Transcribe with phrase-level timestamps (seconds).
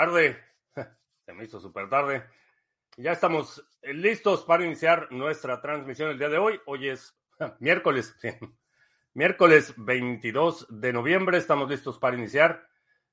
[0.00, 0.38] tarde.
[1.26, 2.24] Se me hizo súper tarde.
[2.96, 6.58] Ya estamos listos para iniciar nuestra transmisión el día de hoy.
[6.64, 7.14] Hoy es
[7.60, 8.16] miércoles,
[9.14, 11.36] miércoles 22 de noviembre.
[11.36, 12.66] Estamos listos para iniciar.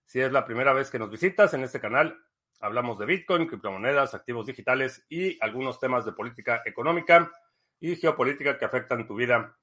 [0.05, 2.17] Si es la primera vez que nos visitas en este canal,
[2.61, 7.29] hablamos de Bitcoin, criptomonedas, activos digitales y algunos temas de política económica
[7.81, 9.57] y geopolítica que afectan tu vida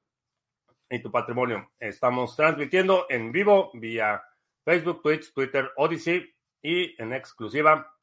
[0.90, 1.72] y tu patrimonio.
[1.78, 4.22] Estamos transmitiendo en vivo vía
[4.62, 6.33] Facebook, Twitch, Twitter, Odyssey
[6.64, 7.94] y en exclusiva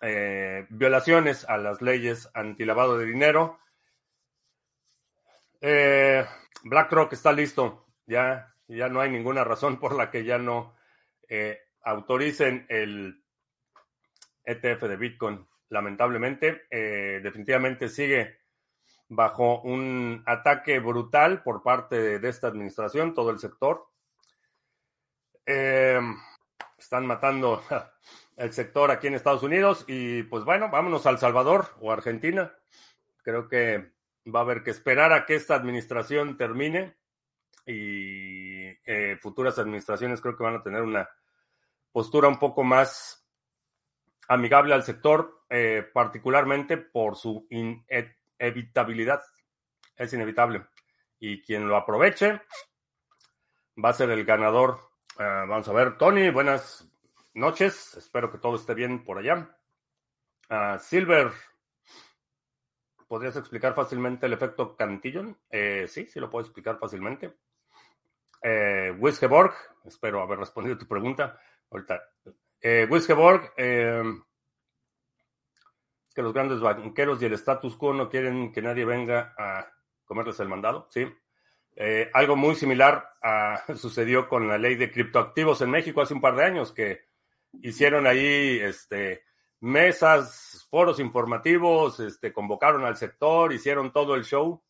[0.00, 3.58] eh, violaciones a las leyes antilavado de dinero.
[5.60, 6.24] Eh,
[6.64, 7.86] BlackRock está listo.
[8.06, 10.74] Ya, ya no hay ninguna razón por la que ya no
[11.82, 13.24] autoricen el
[14.44, 18.40] ETF de Bitcoin lamentablemente, eh, definitivamente sigue
[19.08, 23.88] bajo un ataque brutal por parte de, esta administración, todo el sector.
[25.46, 25.98] Eh,
[26.78, 27.62] están matando
[28.36, 32.54] el sector aquí en Estados Unidos y pues bueno, vámonos a El Salvador o Argentina.
[33.22, 33.92] Creo que
[34.26, 36.96] va a haber que esperar a que esta administración termine
[37.64, 41.08] y eh, futuras administraciones creo que van a tener una
[41.92, 43.22] postura un poco más
[44.28, 49.22] amigable al sector, eh, particularmente por su inevitabilidad.
[49.94, 50.64] Es inevitable.
[51.18, 52.40] Y quien lo aproveche
[53.82, 54.78] va a ser el ganador.
[55.18, 56.90] Eh, vamos a ver, Tony, buenas
[57.34, 57.94] noches.
[57.98, 59.54] Espero que todo esté bien por allá.
[60.48, 61.30] Ah, Silver,
[63.06, 65.38] ¿podrías explicar fácilmente el efecto Cantillon?
[65.50, 67.36] Eh, sí, sí lo puedo explicar fácilmente.
[68.42, 68.98] Eh,
[69.84, 71.38] espero haber respondido tu pregunta.
[71.70, 72.02] Ahorita
[72.62, 72.86] eh,
[76.12, 79.72] que los grandes banqueros y el status quo no quieren que nadie venga a
[80.04, 81.06] comerles el mandado, ¿sí?
[81.74, 83.14] Eh, algo muy similar
[83.76, 87.06] sucedió con la ley de criptoactivos en México hace un par de años, que
[87.62, 89.24] hicieron ahí este,
[89.60, 94.62] mesas, foros informativos, este, convocaron al sector, hicieron todo el show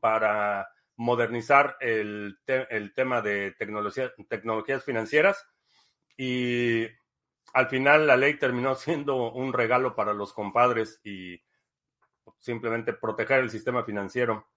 [0.00, 5.44] para modernizar el, el tema de tecnología, tecnologías financieras
[6.16, 6.86] y
[7.52, 11.40] al final la ley terminó siendo un regalo para los compadres y
[12.38, 14.48] simplemente proteger el sistema financiero.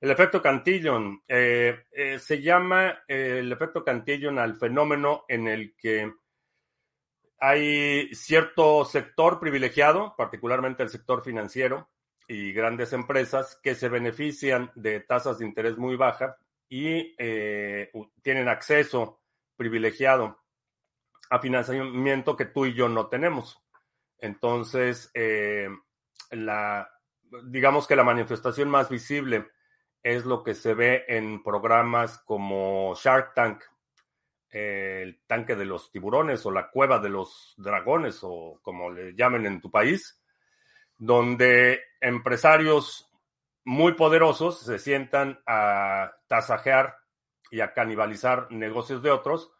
[0.00, 5.74] El efecto Cantillon eh, eh, se llama eh, el efecto Cantillon al fenómeno en el
[5.76, 6.12] que
[7.38, 11.90] hay cierto sector privilegiado, particularmente el sector financiero
[12.26, 16.36] y grandes empresas, que se benefician de tasas de interés muy bajas
[16.68, 17.14] y
[18.22, 19.20] tienen acceso
[19.56, 20.43] privilegiado
[21.30, 23.60] a financiamiento que tú y yo no tenemos.
[24.18, 25.68] Entonces, eh,
[26.30, 26.90] la,
[27.44, 29.46] digamos que la manifestación más visible
[30.02, 33.64] es lo que se ve en programas como Shark Tank,
[34.50, 39.46] el tanque de los tiburones o la cueva de los dragones o como le llamen
[39.46, 40.22] en tu país,
[40.96, 43.10] donde empresarios
[43.64, 46.96] muy poderosos se sientan a tasajear
[47.50, 49.52] y a canibalizar negocios de otros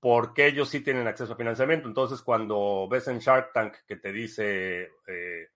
[0.00, 1.88] porque ellos sí tienen acceso a financiamiento.
[1.88, 5.50] Entonces, cuando ves en Shark Tank que te dice eh,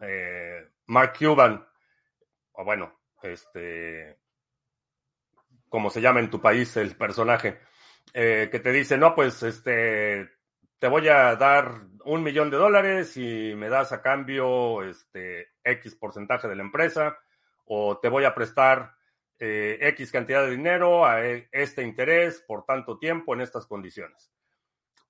[0.00, 1.66] eh, Mark Cuban,
[2.52, 4.18] o bueno, este,
[5.68, 7.60] como se llama en tu país el personaje,
[8.12, 10.28] eh, que te dice, no, pues este,
[10.78, 15.94] te voy a dar un millón de dólares y me das a cambio este, X
[15.96, 17.18] porcentaje de la empresa,
[17.64, 18.97] o te voy a prestar
[19.38, 24.32] eh, X cantidad de dinero a e, este interés por tanto tiempo en estas condiciones.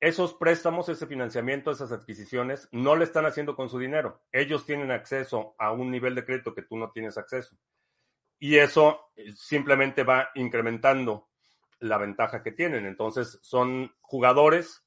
[0.01, 4.23] Esos préstamos, ese financiamiento, esas adquisiciones, no le están haciendo con su dinero.
[4.31, 7.57] Ellos tienen acceso a un nivel de crédito que tú no tienes acceso.
[8.39, 11.29] Y eso eh, simplemente va incrementando
[11.81, 12.87] la ventaja que tienen.
[12.87, 14.85] Entonces, son jugadores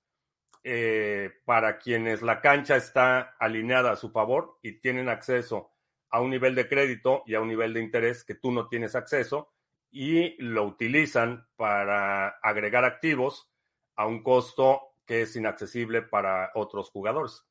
[0.64, 5.71] eh, para quienes la cancha está alineada a su favor y tienen acceso
[6.12, 8.96] a un nivel de crédito y a un nivel de interés que tú no tienes
[8.96, 9.54] acceso
[9.90, 13.52] y lo utilizan para agregar activos
[13.96, 17.46] a un costo que es inaccesible para otros jugadores.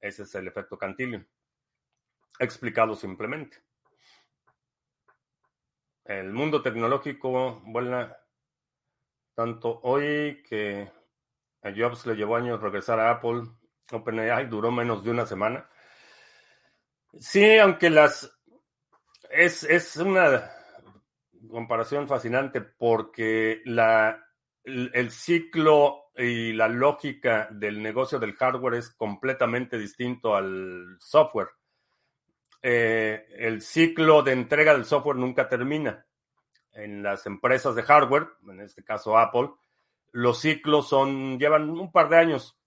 [0.00, 1.26] Ese es el efecto Cantillon.
[2.38, 3.62] Explicado simplemente.
[6.04, 8.18] El mundo tecnológico vuela
[9.34, 10.90] tanto hoy que
[11.62, 13.42] a Jobs le llevó años regresar a Apple.
[13.90, 15.68] OpenAI duró menos de una semana.
[17.20, 18.30] Sí, aunque las...
[19.30, 20.50] Es, es una
[21.50, 24.24] comparación fascinante porque la,
[24.64, 31.48] el ciclo y la lógica del negocio del hardware es completamente distinto al software.
[32.62, 36.06] Eh, el ciclo de entrega del software nunca termina.
[36.72, 39.50] En las empresas de hardware, en este caso Apple,
[40.12, 42.58] los ciclos son, llevan un par de años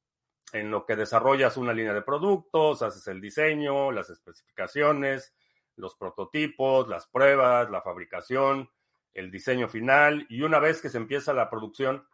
[0.53, 5.33] en lo que desarrollas una línea de productos, haces el diseño, las especificaciones,
[5.75, 8.69] los prototipos, las pruebas, la fabricación,
[9.13, 12.07] el diseño final y una vez que se empieza la producción,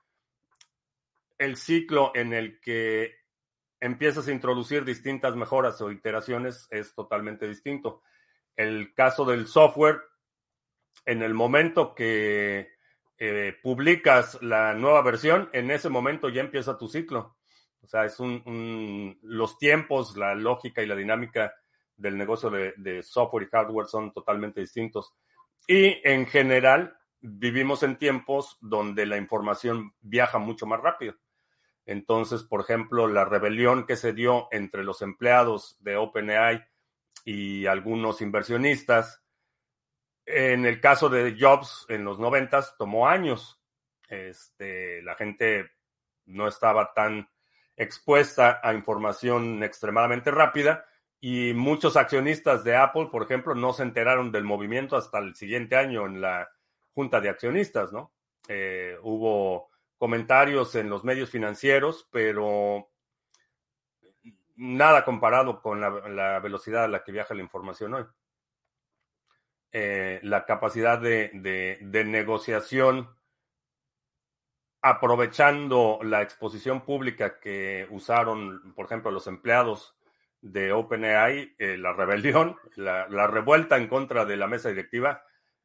[1.38, 3.16] el ciclo en el que
[3.80, 8.02] empiezas a introducir distintas mejoras o iteraciones es totalmente distinto.
[8.56, 10.02] El caso del software,
[11.06, 12.72] en el momento que
[13.18, 17.36] eh, publicas la nueva versión, en ese momento ya empieza tu ciclo.
[17.84, 21.54] O sea, es un, los tiempos, la lógica y la dinámica
[21.96, 25.14] del negocio de, de software y hardware son totalmente distintos.
[25.68, 31.16] Y en general, vivimos en tiempos donde la información viaja mucho más rápido.
[31.86, 36.64] Entonces, por ejemplo, la rebelión que se dio entre los empleados de OpenAI
[37.26, 39.22] y algunos inversionistas,
[40.26, 43.62] en el caso de Jobs en los noventas tomó años.
[44.08, 45.72] Este, la gente
[46.26, 47.30] no estaba tan
[47.76, 50.86] expuesta a información extremadamente rápida
[51.20, 55.76] y muchos accionistas de Apple, por ejemplo, no se enteraron del movimiento hasta el siguiente
[55.76, 56.50] año en la
[56.94, 58.12] junta de accionistas, ¿no?
[58.48, 62.90] Eh, hubo comentarios en los medios financieros, pero
[64.56, 68.06] nada comparado con la, velocidad a la que viaja la información hoy.
[69.72, 73.10] Eh, la capacidad de, negociación
[74.86, 79.96] aprovechando la exposición pública que usaron, por ejemplo, los empleados
[80.42, 85.24] de OpenAI, eh, la rebelión, la, revuelta en contra de la mesa directiva,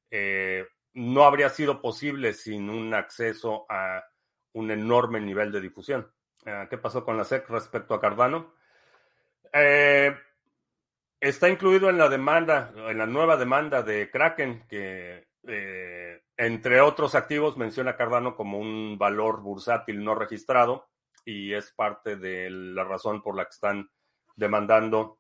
[0.09, 4.05] eh, no habría sido posible sin un acceso a
[4.53, 6.09] un enorme nivel de difusión.
[6.47, 8.55] Eh, ¿Qué pasó con la SEC respecto a Cardano?
[11.21, 15.27] Está incluido en la demanda, en la nueva demanda de Kraken, que
[16.39, 20.89] entre otros activos menciona Cardano como un valor bursátil no registrado
[21.25, 23.91] y es parte de la razón por la que están
[24.37, 25.19] demandando.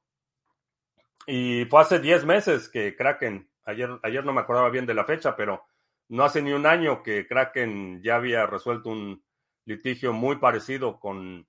[1.26, 5.04] Y fue hace 10 meses que Kraken, ayer, ayer no me acordaba bien de la
[5.04, 5.64] fecha, pero
[6.08, 9.22] no hace ni un año que Kraken ya había resuelto un
[9.66, 11.46] litigio muy parecido con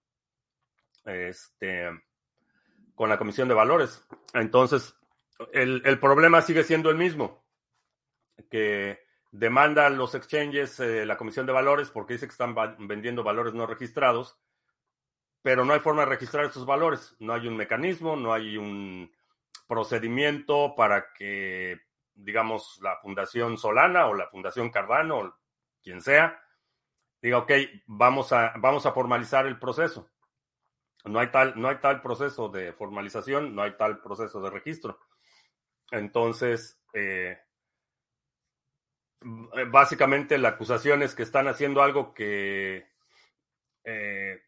[1.05, 1.89] este
[2.95, 4.05] con la Comisión de Valores.
[4.33, 4.93] Entonces,
[5.53, 7.45] el, problema sigue siendo el mismo,
[8.49, 8.99] que
[9.31, 13.65] demanda los exchanges eh, la Comisión de Valores porque dice que están vendiendo valores no
[13.65, 14.37] registrados,
[15.41, 17.15] pero no hay forma de registrar esos valores.
[17.19, 19.11] No hay un mecanismo, no hay un
[19.67, 21.79] procedimiento para que
[22.23, 25.35] digamos, la Fundación Solana o la Fundación Cardano, o
[25.81, 26.41] quien sea,
[27.21, 27.51] diga, ok,
[27.87, 30.09] vamos a, vamos a formalizar el proceso.
[31.05, 34.99] No hay, tal, no hay tal proceso de formalización, no hay tal proceso de registro.
[35.91, 37.39] Entonces, eh,
[39.21, 42.87] básicamente la acusación es que están haciendo algo que
[43.83, 44.41] eh,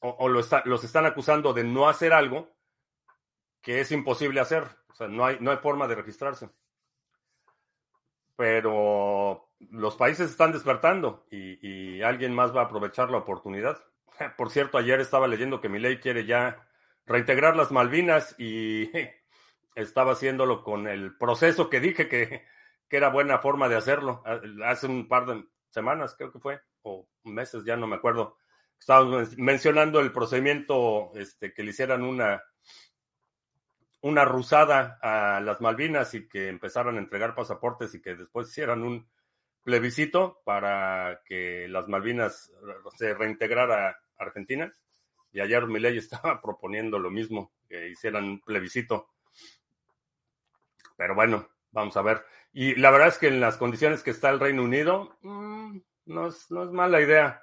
[0.00, 2.50] o, lo los están acusando de no hacer algo
[3.62, 4.64] que es imposible hacer.
[4.88, 6.48] O sea, no hay, no hay forma de registrarse
[8.36, 13.82] pero los países están despertando y, alguien más va a aprovechar la oportunidad.
[14.36, 16.68] Por cierto, ayer estaba leyendo que mi ley quiere ya
[17.06, 18.90] reintegrar las Malvinas y
[19.74, 22.44] estaba haciéndolo con el proceso que dije que,
[22.88, 24.22] que era buena forma de hacerlo.
[24.64, 28.36] Hace un par de semanas, creo que fue, o meses, ya no me acuerdo.
[28.78, 32.42] Estábamos mencionando el procedimiento este, que le hicieran una,
[34.02, 38.82] una rusada a las Malvinas y que empezaran a entregar pasaportes y que después hicieran
[38.82, 39.08] un
[39.64, 42.52] plebiscito para que las Malvinas
[42.96, 44.72] se reintegrara a Argentina.
[45.32, 49.10] Y ayer Milei estaba proponiendo lo mismo, que hicieran un plebiscito.
[50.96, 52.24] Pero bueno, vamos a ver.
[52.58, 56.28] Y la verdad es que en las condiciones que está el Reino Unido, mm, no,
[56.28, 57.42] es, no es mala idea.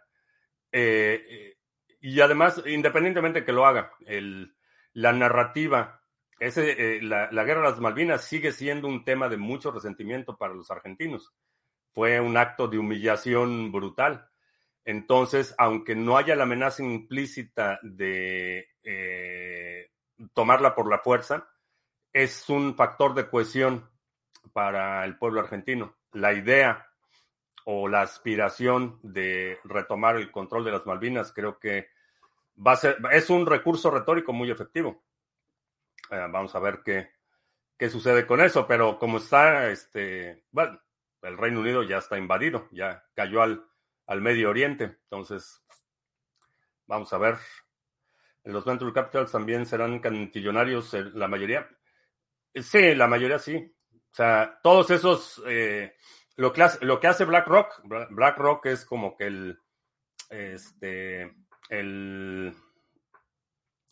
[0.72, 1.58] Eh, eh,
[2.02, 4.56] y además, independientemente de que lo haga, el,
[4.94, 6.02] la narrativa,
[6.40, 10.36] ese, eh, la, la, guerra de las Malvinas sigue siendo un tema de mucho resentimiento
[10.36, 11.32] para los argentinos.
[11.92, 14.28] Fue un acto de humillación brutal.
[14.84, 19.92] Entonces, aunque no haya la amenaza implícita de eh,
[20.34, 21.48] tomarla por la fuerza,
[22.12, 23.93] es un factor de cohesión
[24.54, 25.98] para el pueblo argentino.
[26.14, 26.88] La idea
[27.66, 31.90] o la aspiración de retomar el control de las Malvinas creo que
[32.56, 35.04] va a ser, es un recurso retórico muy efectivo.
[36.12, 37.10] Eh, vamos a ver qué,
[37.78, 40.80] qué sucede con eso, pero como está, este, bueno,
[41.22, 43.66] el Reino Unido ya está invadido, ya cayó al,
[44.08, 45.64] al Medio Oriente, entonces
[46.86, 47.38] vamos a ver.
[48.44, 51.70] Los Venture Capitals también serán cantillonarios, eh, la mayoría.
[52.54, 53.74] Sí, la mayoría sí.
[54.14, 55.96] O sea, todos esos, eh,
[56.36, 59.60] lo, que hace, lo que hace BlackRock, BlackRock es como que el,
[60.30, 61.34] este,
[61.68, 62.54] el,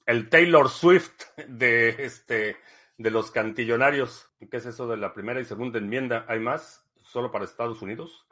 [0.05, 2.57] el Taylor Swift de, este,
[2.99, 4.29] de los cantillonarios.
[4.51, 6.23] ¿Qué es eso de la primera y segunda enmienda?
[6.27, 6.87] ¿Hay más?
[7.01, 8.23] ¿Solo para Estados Unidos?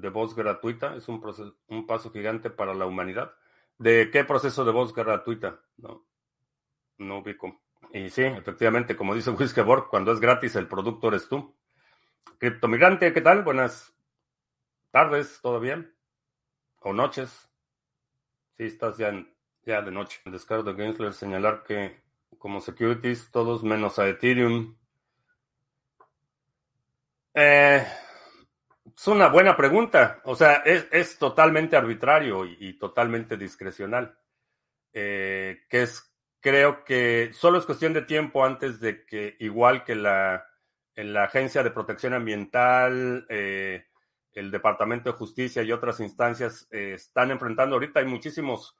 [0.00, 3.34] de voz gratuita es un, proceso, un paso gigante para la humanidad.
[3.78, 5.60] ¿De qué proceso de voz gratuita?
[5.76, 6.06] No,
[6.98, 7.60] no ubico.
[7.92, 11.54] Y sí, efectivamente, como dice Whiskeborg, cuando es gratis el producto eres tú.
[12.38, 13.42] Criptomigrante, ¿qué tal?
[13.42, 13.94] Buenas
[14.90, 15.94] tardes, ¿todo bien?
[16.80, 17.50] ¿O noches?
[18.56, 19.12] Sí, estás ya,
[19.64, 20.20] ya de noche.
[20.24, 22.00] El descargo de Gensler señalar que
[22.38, 24.76] como securities, todos menos a Ethereum.
[27.34, 27.86] Eh,
[28.94, 30.20] es una buena pregunta.
[30.24, 34.18] O sea, es, totalmente arbitrario y, totalmente discrecional.
[34.92, 39.94] Eh, que es, creo que solo es cuestión de tiempo antes de que, igual que
[39.94, 40.46] la,
[40.94, 43.86] la Agencia de Protección Ambiental, eh,
[44.32, 48.78] el Departamento de Justicia y otras instancias eh, están enfrentando ahorita, hay muchísimos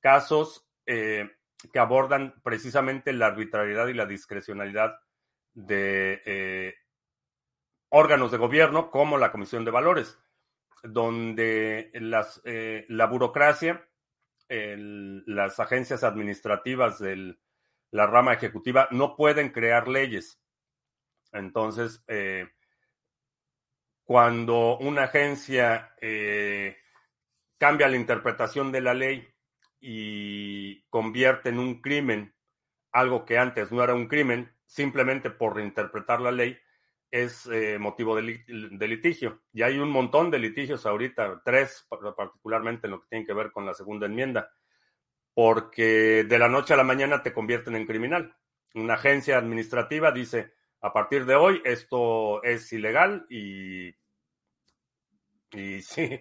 [0.00, 1.30] casos eh,
[1.72, 4.98] que abordan precisamente la arbitrariedad y la discrecionalidad
[5.54, 6.74] de
[7.90, 10.18] órganos de gobierno como la Comisión de Valores,
[10.82, 13.88] donde las, eh, la burocracia,
[14.48, 17.36] las agencias administrativas de
[17.90, 20.40] la rama ejecutiva no pueden crear leyes.
[21.32, 22.48] Entonces, eh,
[24.04, 26.78] cuando una agencia eh,
[27.58, 29.28] cambia la interpretación de la ley
[29.80, 32.34] y convierte en un crimen
[32.90, 36.58] algo que antes no era un crimen, simplemente por reinterpretar la ley,
[37.10, 39.42] es eh, motivo de, litigio.
[39.52, 43.50] Y hay un montón de litigios ahorita, tres particularmente en lo que tiene que ver
[43.50, 44.50] con la segunda enmienda,
[45.34, 48.36] porque de la noche a la mañana te convierten en criminal.
[48.74, 53.88] Una agencia administrativa dice, a partir de hoy esto es ilegal y,
[55.52, 56.20] y, sí,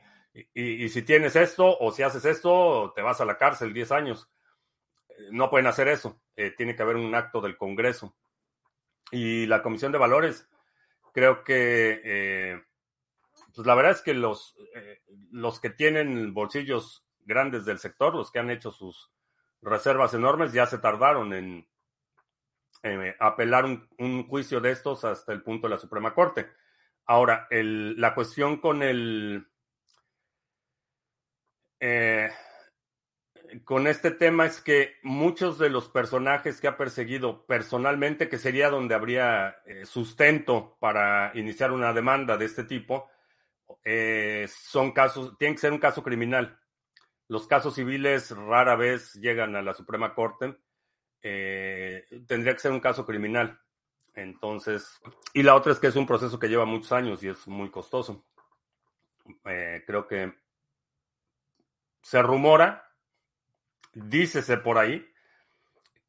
[0.53, 4.29] y, si tienes esto o si haces esto, te vas a la cárcel 10 años.
[5.31, 6.21] No pueden hacer eso.
[6.35, 8.15] Eh, tiene que haber un acto del Congreso.
[9.11, 10.47] Y la Comisión de Valores,
[11.17, 12.63] creo que, eh,
[13.55, 18.31] pues la verdad es que los, eh, los que tienen bolsillos grandes del sector, los
[18.31, 19.11] que han hecho sus
[19.63, 21.67] reservas enormes, ya se tardaron en
[23.19, 26.51] apelar un, juicio de estos hasta el punto de la Suprema Corte.
[27.07, 29.47] Ahora, la cuestión con el...
[31.79, 32.29] Eh,
[33.63, 38.69] con este tema es que muchos de los personajes que ha perseguido personalmente, que sería
[38.69, 43.09] donde habría eh, sustento para iniciar una demanda de este tipo,
[43.83, 46.59] eh, son casos, tienen que ser un caso criminal.
[47.27, 50.57] Los casos civiles rara vez llegan a la Suprema Corte
[51.21, 53.59] eh, tendría que ser un caso criminal.
[54.13, 54.99] Entonces,
[55.33, 57.69] y la otra es que es un proceso que lleva muchos años y es muy
[57.69, 58.25] costoso.
[59.43, 60.33] Creo que
[62.01, 62.86] se rumora,
[63.97, 65.05] dícese por ahí,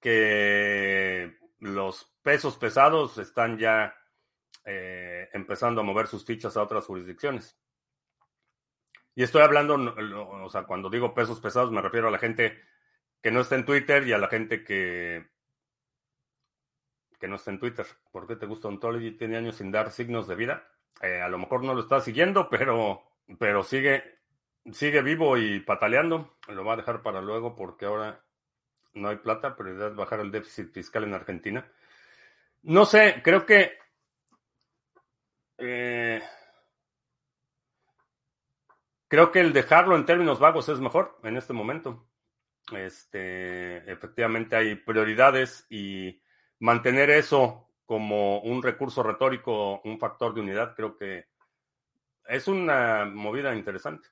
[0.00, 3.95] que los pesos pesados están ya
[4.64, 7.59] eh, empezando a mover sus fichas a otras jurisdicciones.
[9.14, 12.61] Y estoy hablando, o sea, cuando digo pesos pesados me refiero a la gente
[13.21, 15.26] que no está en Twitter y a la gente que,
[17.18, 17.87] que no está en Twitter.
[18.12, 19.12] ¿Por qué te gusta Ontology?
[19.12, 20.68] Tiene años sin dar signos de vida.
[21.02, 23.02] Eh, a lo mejor no lo está siguiendo, pero,
[23.40, 24.17] pero sigue,
[24.72, 26.36] sigue vivo y pataleando.
[26.48, 28.24] Lo va a dejar para luego porque ahora
[28.94, 29.56] no hay plata.
[29.56, 31.70] Prioridad bajar el déficit fiscal en Argentina.
[32.62, 33.78] No sé, creo que
[35.58, 36.22] eh,
[39.08, 42.06] creo que el dejarlo en términos vagos es mejor en este momento.
[42.72, 46.20] Este, efectivamente hay prioridades y
[46.60, 51.28] mantener eso como un recurso retórico, un factor de unidad, creo que
[52.26, 54.08] es una movida interesante,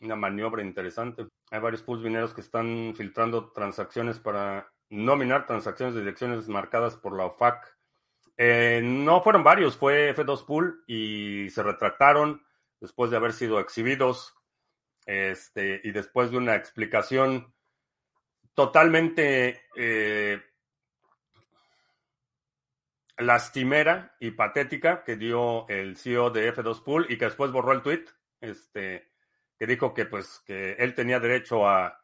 [0.00, 1.26] una maniobra interesante.
[1.50, 7.16] Hay varios pools mineros que están filtrando transacciones para nominar transacciones de direcciones marcadas por
[7.16, 7.76] la OFAC.
[8.36, 12.42] Eh, no fueron varios, fue F2 Pool y se retractaron
[12.80, 14.34] después de haber sido exhibidos
[15.06, 17.52] este, y después de una explicación
[18.54, 20.42] totalmente eh,
[23.16, 27.82] lastimera y patética que dio el CEO de F2 Pool y que después borró el
[27.82, 28.04] tweet,
[28.40, 29.07] este,
[29.58, 32.00] que dijo que pues que él tenía derecho a,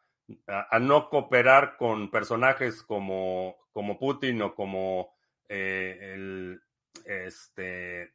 [0.81, 5.15] no cooperar con personajes como, como Putin o como
[5.47, 6.61] eh, el,
[7.05, 8.13] este,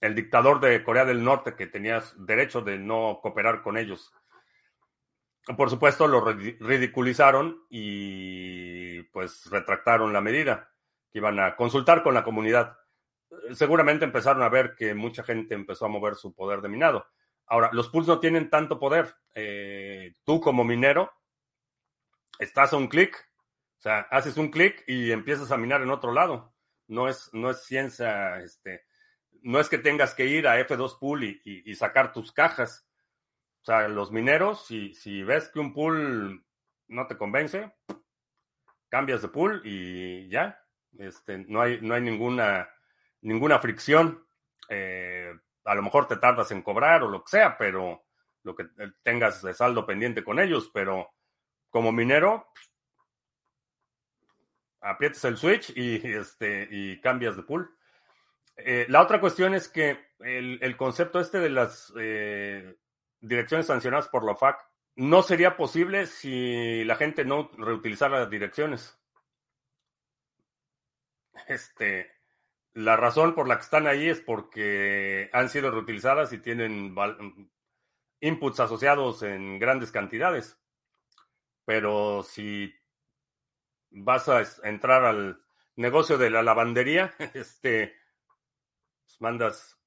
[0.00, 4.12] el dictador de Corea del Norte, que tenías derecho de no cooperar con ellos
[5.56, 10.70] por supuesto, lo ridiculizaron y pues retractaron la medida,
[11.12, 12.78] que iban a consultar con la comunidad.
[13.52, 17.06] Seguramente empezaron a ver que mucha gente empezó a mover su poder de minado.
[17.46, 19.14] Ahora, los pools no tienen tanto poder.
[19.34, 21.12] Eh, tú como minero
[22.38, 23.14] estás a un clic,
[23.78, 26.54] o sea, haces un clic y empiezas a minar en otro lado.
[26.86, 28.84] No es, no es ciencia, este,
[29.42, 32.86] no es que tengas que ir a F2 Pool y sacar tus cajas
[33.64, 36.44] o sea, los mineros, si, si ves que un pool
[36.88, 37.72] no te convence,
[38.90, 40.62] cambias de pool y ya.
[40.98, 42.68] Este, no hay, no hay ninguna,
[43.22, 44.22] ninguna fricción.
[44.68, 45.32] Eh,
[45.64, 48.04] a lo mejor te tardas en cobrar o lo que sea, pero
[48.42, 48.66] lo que
[49.02, 51.12] tengas de saldo pendiente con ellos, pero
[51.70, 52.48] como minero,
[54.80, 57.74] aprietas el switch y, este, y cambias de pool.
[58.56, 62.76] Eh, la otra cuestión es que el, el concepto este de las eh,
[63.20, 64.58] direcciones sancionadas por la FAC,
[64.96, 68.96] no sería posible si la gente no reutilizara las direcciones.
[71.48, 72.13] Este,
[72.74, 76.94] la razón por la que están ahí es porque han sido reutilizadas y tienen
[78.20, 80.58] inputs asociados en grandes cantidades.
[81.64, 82.74] Pero si
[83.90, 85.40] vas a entrar al
[85.76, 87.94] negocio de la lavandería, este,
[89.04, 89.78] pues mandas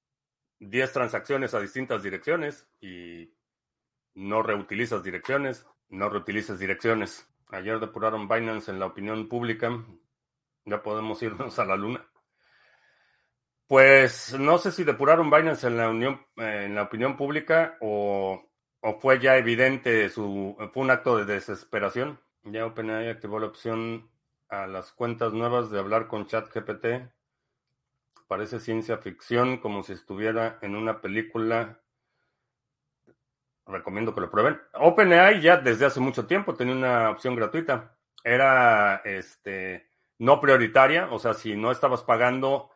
[0.60, 3.34] 10 transacciones a distintas direcciones y
[4.16, 7.30] no reutilizas direcciones, no reutilizas direcciones.
[7.50, 9.86] Ayer depuraron Binance en la opinión pública.
[10.66, 12.08] Ya podemos irnos a la luna.
[13.68, 18.42] Pues no sé si depuraron Binance en la, unión, en la opinión pública o,
[18.82, 22.20] o, fue ya evidente su fue un acto de desesperación.
[22.44, 24.10] Ya OpenAI activó la opción
[24.50, 26.86] a las cuentas nuevas de hablar con ChatGPT
[28.28, 31.82] parece ciencia ficción, como si estuviera en una película.
[33.66, 34.62] Recomiendo que lo prueben.
[34.74, 37.98] OpenAI ya desde hace mucho tiempo tenía una opción gratuita.
[38.24, 42.72] Era este no prioritaria, o sea, si no estabas pagando,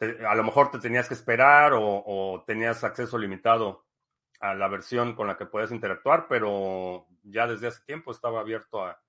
[0.00, 3.84] a lo mejor te tenías que esperar o, tenías acceso limitado
[4.40, 8.84] a la versión con la que puedes interactuar, pero ya desde hace tiempo estaba abierto
[8.84, 9.00] a,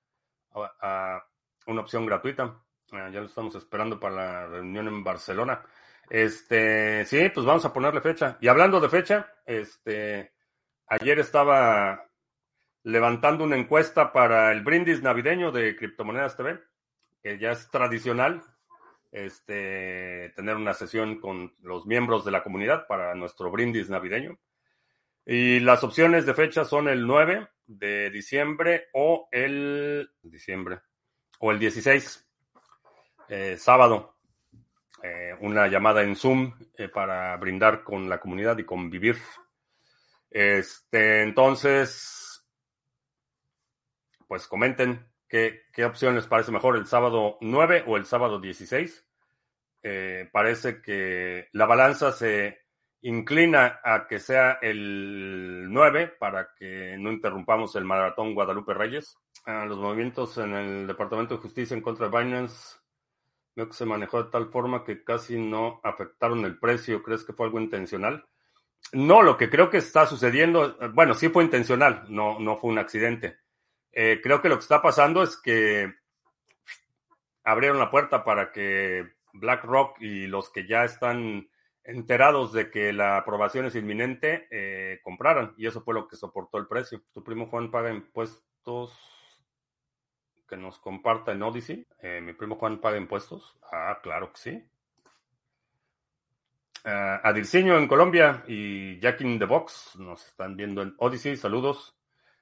[1.65, 2.63] una opción gratuita.
[2.93, 5.61] Ah, ya lo estamos esperando para la reunión en Barcelona.
[6.09, 8.37] Este, sí, pues vamos a ponerle fecha.
[8.39, 10.33] Y hablando de fecha, este,
[10.87, 12.07] ayer estaba
[12.83, 16.63] levantando una encuesta para el brindis navideño de Criptomonedas TV,
[17.21, 18.41] que ya es tradicional
[19.11, 24.37] este, tener una sesión con los miembros de la comunidad para nuestro brindis navideño.
[25.25, 30.79] Y las opciones de fecha son el 9 de diciembre o el diciembre
[31.39, 32.27] o el 16,
[33.29, 34.15] eh, sábado.
[35.03, 39.17] Eh, una llamada en Zoom eh, para brindar con la comunidad y convivir.
[40.29, 42.45] Este, entonces,
[44.27, 49.05] pues comenten qué, qué opción les parece mejor, el sábado 9 o el sábado 16.
[50.31, 52.67] parece que la balanza se
[53.01, 59.17] inclina a que sea el 9 para que no interrumpamos el maratón Guadalupe Reyes.
[59.45, 62.77] Ah, los movimientos en el Departamento de Justicia en contra de Binance
[63.57, 67.01] Veo que se manejó de tal forma que casi no afectaron el precio.
[67.01, 68.23] ¿Crees que fue algo intencional?
[68.93, 72.77] No, lo que creo que está sucediendo, bueno, sí fue intencional, no, no fue un
[72.77, 73.39] accidente.
[73.91, 75.93] Eh, creo que lo que está pasando es que
[77.43, 81.49] abrieron la puerta para que BlackRock y los que ya están
[81.83, 85.53] enterados de que la aprobación es inminente, eh, compraran.
[85.57, 87.01] Y eso fue lo que soportó el precio.
[87.13, 88.93] Tu primo Juan paga impuestos
[90.47, 91.87] que nos comparta en Odyssey.
[91.99, 93.57] Eh, mi primo Juan paga impuestos.
[93.71, 94.69] Ah, claro que sí.
[96.85, 101.35] Uh, en Colombia y Jack in the Box nos están viendo en Odyssey.
[101.35, 101.97] Saludos.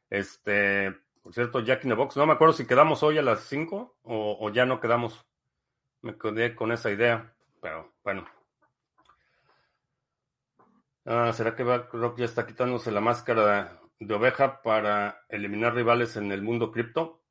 [0.09, 0.93] Este,
[1.25, 2.15] por cierto, Jack in the Box.
[2.17, 5.25] No me acuerdo si quedamos hoy a las 5 o, ya no quedamos.
[6.03, 7.33] Me quedé con esa idea.
[7.59, 8.27] Pero bueno.
[11.03, 16.31] Ah, ¿Será que Rock ya está quitándose la máscara de oveja para eliminar rivales en
[16.31, 17.23] el mundo cripto?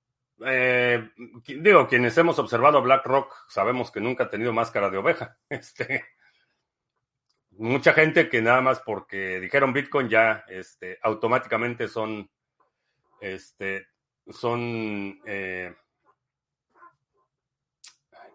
[0.44, 1.12] Eh,
[1.46, 5.38] digo, quienes hemos observado a BlackRock sabemos que nunca ha tenido máscara de oveja.
[5.48, 6.04] Este,
[7.52, 12.28] mucha gente que nada más porque dijeron Bitcoin ya este, automáticamente son,
[13.24, 13.86] este,
[14.28, 15.74] son, eh,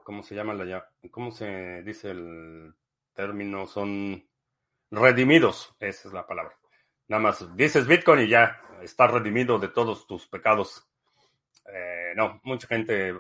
[0.04, 2.74] ¿cómo se llama la ¿Cómo se dice el
[3.14, 3.68] término?
[3.68, 4.28] Son
[4.90, 6.58] redimidos, esa es la palabra.
[7.08, 10.88] Nada más dices Bitcoin y ya estás redimido de todos tus pecados.
[11.72, 13.14] Eh, no, mucha gente,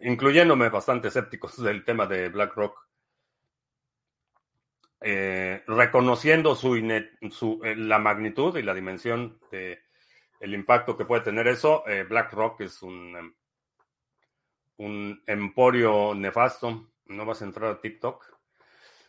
[0.00, 2.84] incluyéndome bastante escépticos del tema de BlackRock,
[5.02, 9.85] eh, reconociendo su, eh, la magnitud y la dimensión de
[10.40, 13.34] el impacto que puede tener eso, BlackRock es un, em,
[14.78, 16.90] un emporio nefasto.
[17.06, 18.24] ¿No vas a entrar a TikTok?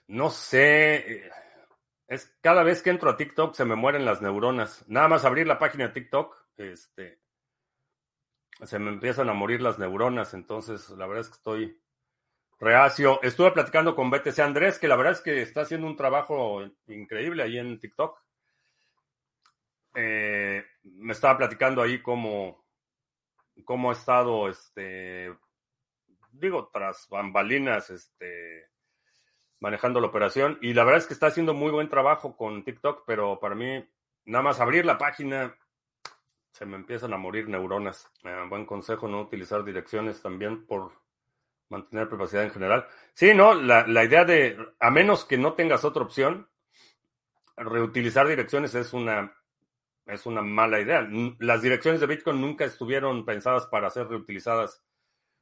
[0.07, 1.29] No sé.
[2.07, 4.87] Es cada vez que entro a TikTok se me mueren las neuronas.
[4.87, 7.19] Nada más abrir la página de TikTok, este,
[8.63, 11.81] se me empiezan a morir las neuronas, entonces la verdad es que estoy
[12.59, 13.21] reacio.
[13.21, 17.43] Estuve platicando con BTC Andrés, que la verdad es que está haciendo un trabajo increíble
[17.43, 18.17] ahí en TikTok.
[19.99, 22.63] Eh, me estaba platicando ahí cómo,
[23.65, 25.35] cómo ha estado, este,
[26.31, 28.69] digo, tras bambalinas, este,
[29.59, 30.59] manejando la operación.
[30.61, 33.83] Y la verdad es que está haciendo muy buen trabajo con TikTok, pero para mí,
[34.25, 35.57] nada más abrir la página
[36.51, 38.07] se me empiezan a morir neuronas.
[38.23, 40.91] Eh, buen consejo, no utilizar direcciones también por
[41.69, 42.87] mantener privacidad en general.
[43.15, 46.47] Sí, no, la, la, idea de, a menos que no tengas otra opción,
[47.55, 49.33] reutilizar direcciones es una,
[50.07, 51.07] es una mala idea.
[51.39, 54.83] Las direcciones de Bitcoin nunca estuvieron pensadas para ser reutilizadas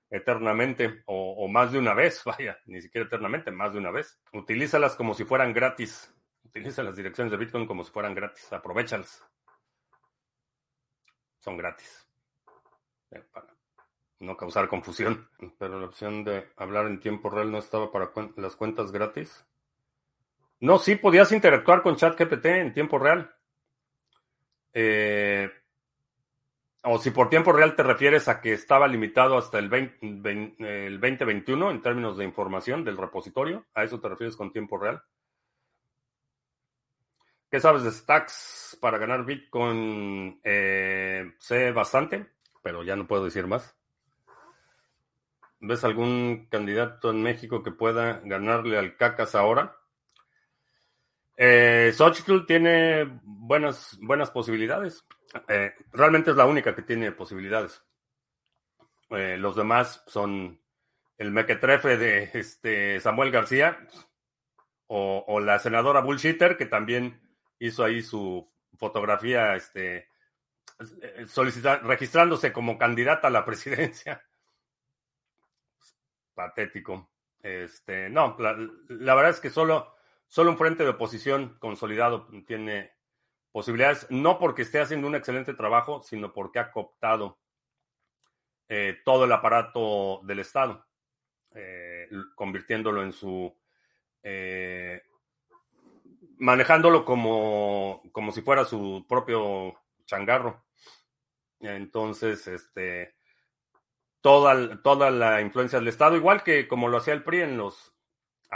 [0.09, 4.19] eternamente o, más de una vez, vaya, ni siquiera eternamente, más de una vez.
[4.33, 6.13] Utilízalas como si fueran gratis.
[6.43, 8.51] Utiliza las direcciones de Bitcoin como si fueran gratis.
[8.53, 9.23] Aprovechalas
[11.45, 12.07] son gratis.
[13.11, 13.55] Eh, para
[14.19, 15.29] no causar confusión.
[15.59, 19.45] Pero la opción de hablar en tiempo real no estaba para las cuentas gratis.
[20.59, 23.34] No, sí, podías interactuar con ChatGPT en tiempo real.
[24.77, 25.49] Eh,
[26.83, 31.71] o si por tiempo real te refieres a que estaba limitado hasta el, el 2021
[31.71, 35.01] en términos de información del repositorio, ¿a eso te refieres con tiempo real?
[37.49, 40.41] ¿Qué sabes de stacks para ganar Bitcoin?
[40.43, 42.27] Eh, sé bastante,
[42.61, 43.75] pero ya no puedo decir más.
[45.61, 49.77] ¿Ves algún candidato en México que pueda ganarle al Cacas ahora?
[51.37, 55.05] Eh, Xochitl tiene buenas, buenas posibilidades.
[55.47, 57.83] Eh, realmente es la única que tiene posibilidades.
[59.09, 60.61] Eh, los demás son
[61.17, 63.77] el mequetrefe de este Samuel García.
[64.87, 67.19] o, la senadora Bullshitter, que también
[67.59, 70.09] hizo ahí su fotografía, este,
[71.83, 74.23] registrándose como candidata a la presidencia.
[76.33, 77.09] Patético.
[77.41, 79.95] Este, no, la, verdad es que solo,
[80.27, 82.91] solo un frente de oposición consolidado tiene
[83.51, 87.39] posibilidades, no porque esté haciendo un excelente trabajo, sino porque ha cooptado
[88.67, 90.85] eh, todo el aparato del Estado,
[91.53, 93.55] eh, convirtiéndolo en su
[94.23, 95.03] eh,
[96.37, 100.65] manejándolo como, como si fuera su propio changarro.
[101.59, 103.15] Entonces, este,
[104.21, 107.94] toda, toda la influencia del Estado, igual que como lo hacía el PRI en los,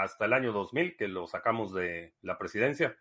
[0.04, 2.98] hasta el año 2000, que lo sacamos de la presidencia,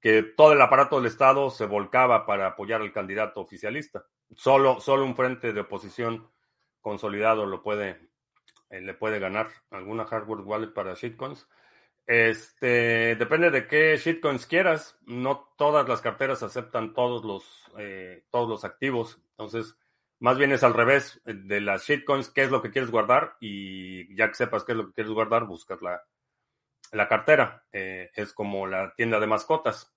[0.00, 4.06] que todo el aparato del Estado se volcaba para apoyar al candidato oficialista.
[4.34, 6.30] Solo, solo un frente de oposición
[6.80, 8.00] consolidado lo puede,
[8.70, 9.48] eh, le puede ganar.
[9.70, 11.46] ¿Alguna hardware wallet para shitcoins?
[12.06, 14.98] Este, depende de qué shitcoins quieras.
[15.06, 19.20] No todas las carteras aceptan todos los, eh, todos los activos.
[19.32, 19.76] Entonces,
[20.18, 24.14] más bien es al revés de las shitcoins, qué es lo que quieres guardar y
[24.16, 26.02] ya que sepas qué es lo que quieres guardar, buscas la,
[26.92, 27.64] la cartera.
[27.72, 29.94] Eh, es como la tienda de mascotas.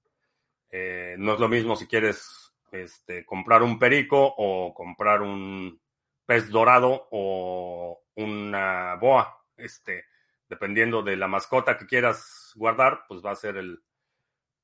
[0.70, 5.80] Eh, no es lo mismo si quieres este, comprar un perico o comprar un
[6.26, 9.40] pez dorado o una boa.
[9.56, 10.06] Este,
[10.50, 13.84] dependiendo de la mascota que quieras guardar, pues va a ser el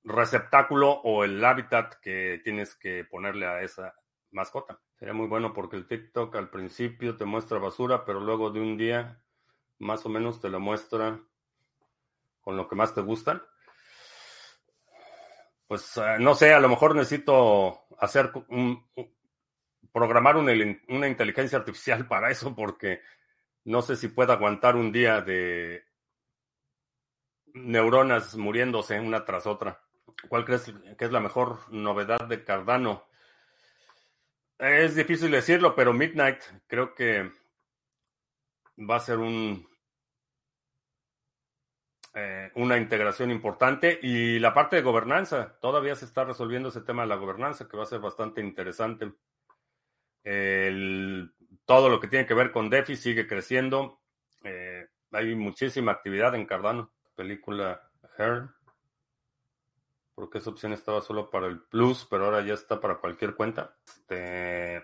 [0.03, 3.93] receptáculo o el hábitat que tienes que ponerle a esa
[4.31, 4.79] mascota.
[4.97, 8.77] Sería muy bueno porque el TikTok al principio te muestra basura, pero luego de un
[8.77, 9.21] día
[9.77, 11.21] más o menos te lo muestra
[12.49, 13.43] con lo que más te gustan.
[15.67, 18.89] Pues eh, no sé, a lo mejor necesito hacer un,
[19.93, 20.51] programar una,
[20.87, 23.03] una inteligencia artificial para eso porque
[23.65, 25.83] no sé si puede aguantar un día de
[27.53, 29.79] neuronas muriéndose una tras otra.
[30.27, 33.05] ¿Cuál crees que es la mejor novedad de Cardano?
[34.57, 37.31] Es difícil decirlo, pero Midnight creo que
[38.79, 39.68] va a ser un,
[42.13, 45.57] eh, una integración importante y la parte de gobernanza.
[45.59, 49.11] Todavía se está resolviendo ese tema de la gobernanza, que va a ser bastante interesante.
[51.65, 54.01] Todo lo que tiene que ver con DeFi sigue creciendo.
[54.43, 56.91] Eh, hay muchísima actividad en Cardano.
[57.15, 58.49] Película Her.
[60.15, 63.75] Porque esa opción estaba solo para el Plus, pero ahora ya está para cualquier cuenta.
[63.85, 64.83] Este...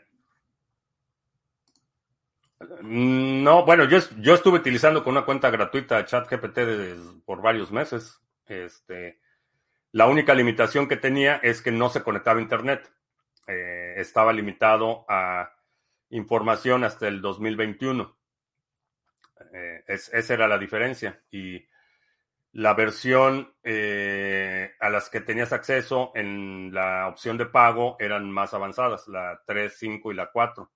[2.81, 6.59] No, bueno, yo, yo estuve utilizando con una cuenta gratuita ChatGPT
[7.25, 8.21] por varios meses.
[8.45, 9.19] Este,
[9.91, 12.91] la única limitación que tenía es que no se conectaba a Internet.
[13.47, 15.51] Eh, estaba limitado a
[16.09, 18.17] información hasta el 2021.
[19.53, 21.21] Eh, esa era la diferencia.
[21.31, 21.65] Y
[22.55, 28.53] la versión eh, a las que tenías acceso en la opción de pago eran más
[28.53, 30.71] avanzadas, la 3, 5 y la 4.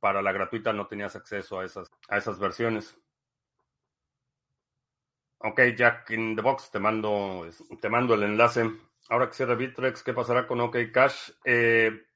[0.00, 2.96] Para la gratuita no tenías acceso a esas, a esas versiones.
[5.38, 7.48] Ok, Jack in the Box, te mando,
[7.80, 8.70] te mando el enlace.
[9.08, 11.30] Ahora que cierra Bitrex, ¿qué pasará con OK Cash?
[11.44, 12.06] Eh,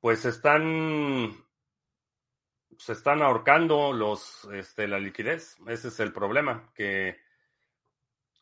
[0.00, 1.44] pues están
[2.78, 5.56] se están ahorcando los este, la liquidez.
[5.66, 7.18] Ese es el problema, que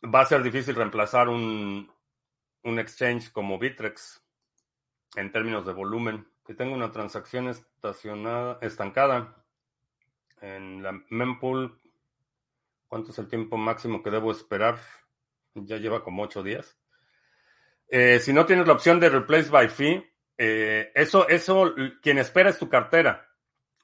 [0.03, 1.91] va a ser difícil reemplazar un,
[2.65, 4.23] un exchange como Bitrex
[5.15, 6.27] en términos de volumen.
[6.45, 9.45] Que tengo una transacción estacionada, estancada
[10.41, 11.81] en la mempool.
[12.89, 14.79] ¿Cuánto es el tiempo máximo que debo esperar?
[15.55, 16.77] Ya lleva como ocho días.
[17.89, 22.51] Eh, si no tienes la opción de replace by fee, eh, eso, eso, quien espera
[22.51, 23.29] es tu cartera,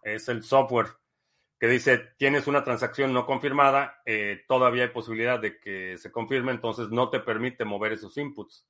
[0.02, 0.88] es el software
[1.58, 6.52] que dice tienes una transacción no confirmada, eh, todavía hay posibilidad de que se confirme,
[6.52, 8.66] entonces no te permite mover esos inputs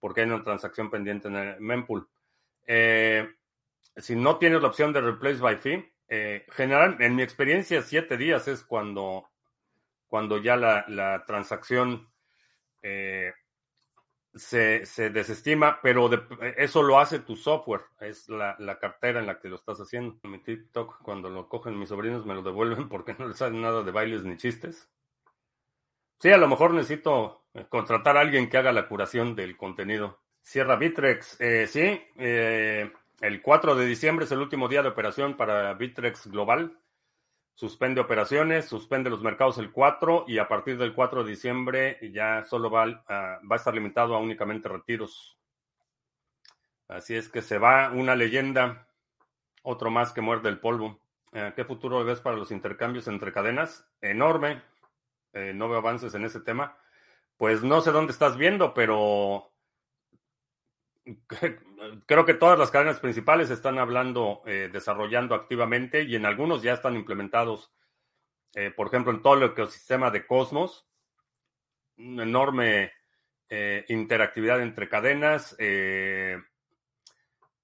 [0.00, 2.08] porque hay una transacción pendiente en el mempool.
[2.66, 3.28] Eh,
[3.96, 5.92] si no tienes la opción de replace by fee,
[6.50, 9.30] general, en mi experiencia, siete días es cuando,
[10.06, 12.12] cuando ya la, la transacción
[14.34, 16.10] se, se desestima, pero
[16.56, 20.18] eso lo hace tu software, es la, cartera en la que lo estás haciendo.
[20.22, 23.82] Mi TikTok, cuando lo cogen mis sobrinos, me lo devuelven porque no les sale nada
[23.82, 24.90] de bailes ni chistes.
[26.18, 30.21] Sí, a lo mejor necesito eh, contratar a alguien que haga la curación del contenido.
[30.42, 35.36] Sierra Bitrex, eh, sí, eh, el 4 de diciembre es el último día de operación
[35.36, 36.76] para Bitrex Global
[37.54, 42.44] suspende operaciones, suspende los mercados el 4 y a partir del 4 de diciembre ya
[42.44, 45.38] solo va, a, va a estar limitado a únicamente retiros.
[46.88, 48.88] Así es que se va una leyenda,
[49.62, 50.98] otro más que muerde el polvo.
[51.32, 53.88] Eh, ¿Qué futuro ves para los intercambios entre cadenas?
[54.00, 54.62] Enorme.
[55.32, 56.76] no veo avances en ese tema.
[57.36, 59.51] Pues no sé dónde estás viendo, pero
[62.06, 66.74] creo que todas las cadenas principales están hablando, eh, desarrollando activamente y en algunos ya
[66.74, 67.72] están implementados.
[68.54, 70.86] Eh, por ejemplo, en todo el ecosistema de Cosmos,
[71.96, 72.92] una enorme
[73.48, 75.56] eh, interactividad entre cadenas,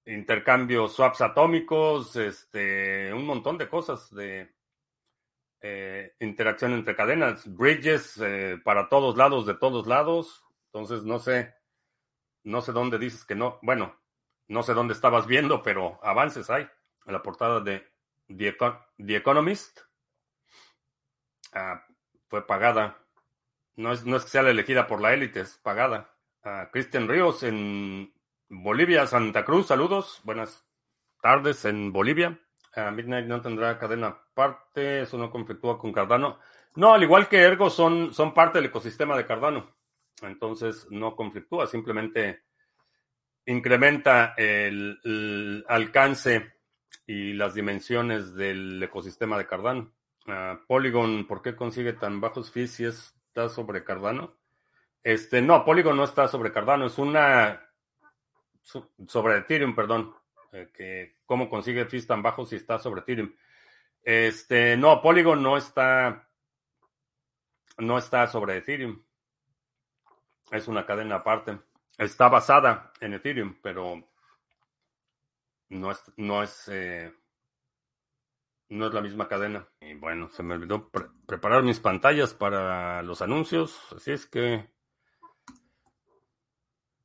[0.05, 4.53] intercambios, swaps atómicos, este, un montón de cosas de
[6.19, 8.19] interacción entre cadenas, bridges
[8.63, 10.43] para todos lados, de todos lados.
[10.71, 11.58] Entonces, no sé
[12.43, 13.59] no sé dónde dices que no.
[13.61, 13.95] Bueno,
[14.47, 16.67] no sé dónde estabas viendo, pero avances hay.
[17.05, 17.87] En la portada de
[18.27, 19.81] The, Economist.
[21.53, 21.83] Ah,
[22.27, 22.97] fue pagada.
[23.75, 26.13] No es, no es que sea la elegida por la élite, es pagada.
[26.43, 28.13] Uh, Cristian Ríos en
[28.49, 30.21] Bolivia, Santa Cruz, saludos.
[30.23, 30.67] Buenas
[31.21, 32.39] tardes en Bolivia.
[32.75, 36.39] Midnight no tendrá cadena aparte, eso no conflictúa con Cardano.
[36.75, 39.69] No, al igual que Ergo, son, son parte del ecosistema de Cardano.
[40.23, 42.43] Entonces no conflictúa, simplemente
[43.45, 46.53] incrementa el, alcance
[47.05, 49.93] y las dimensiones del ecosistema de Cardano.
[50.27, 54.37] Ah, Polygon, ¿por qué consigue tan bajos fees si está sobre Cardano?
[55.03, 57.65] Este, no, Polygon no está sobre Cardano, es una
[59.07, 60.13] sobre Ethereum, perdón.
[60.51, 63.33] Eh, que cómo consigue fees tan bajos si está sobre Ethereum.
[64.03, 66.27] Este, no, Polygon no está
[67.77, 69.01] no está sobre Ethereum.
[70.51, 71.59] Es una cadena aparte.
[71.97, 74.03] Está basada en Ethereum, pero
[75.69, 77.13] no es, no es, eh,
[78.69, 79.67] no es la misma cadena.
[79.81, 80.89] Y bueno, se me olvidó
[81.27, 84.69] preparar mis pantallas para los anuncios, así es que...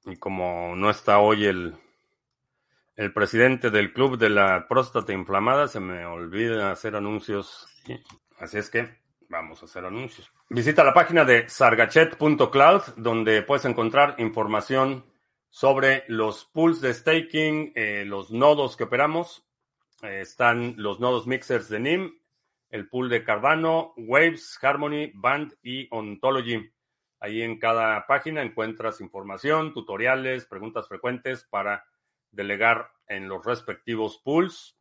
[0.06, 1.76] Y como no está hoy el,
[2.96, 7.66] el presidente del club de la próstata inflamada, se me olvida hacer anuncios.
[8.38, 10.30] Así es que vamos a hacer anuncios.
[10.48, 15.04] Visita la página de sargachet.cloud donde puedes encontrar información
[15.50, 19.46] sobre los pools de staking, eh, los nodos que operamos.
[20.02, 22.18] Eh, están los nodos mixers de NIM,
[22.70, 26.70] el pool de Cardano, Waves, Harmony, Band y Ontology.
[27.20, 31.84] Ahí en cada página encuentras información, tutoriales, preguntas frecuentes para
[32.32, 34.76] delegar en los respectivos pools.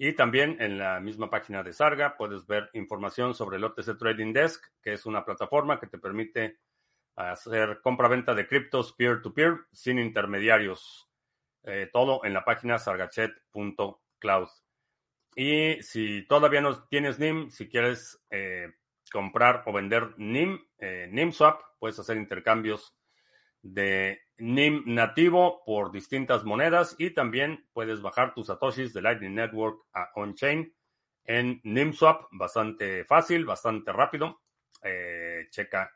[0.00, 4.32] Y también en la misma página de Sarga puedes ver información sobre el OTC Trading
[4.32, 6.60] Desk, que es una plataforma que te permite
[7.16, 11.10] hacer compra-venta de criptos peer-to-peer sin intermediarios.
[11.64, 14.48] Eh, todo en la página sargachet.cloud.
[15.34, 18.68] Y si todavía no tienes NIM, si quieres eh,
[19.10, 22.96] comprar o vender NIM, eh, NIMSwap, puedes hacer intercambios
[23.62, 29.84] de NIM nativo por distintas monedas y también puedes bajar tus satoshis de Lightning Network
[29.92, 30.72] a on-chain
[31.24, 34.40] en NIMSwap, bastante fácil, bastante rápido.
[34.82, 35.92] Eh, checa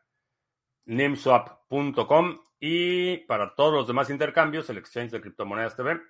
[0.85, 6.01] nimswap.com y para todos los demás intercambios, el exchange de criptomonedas TV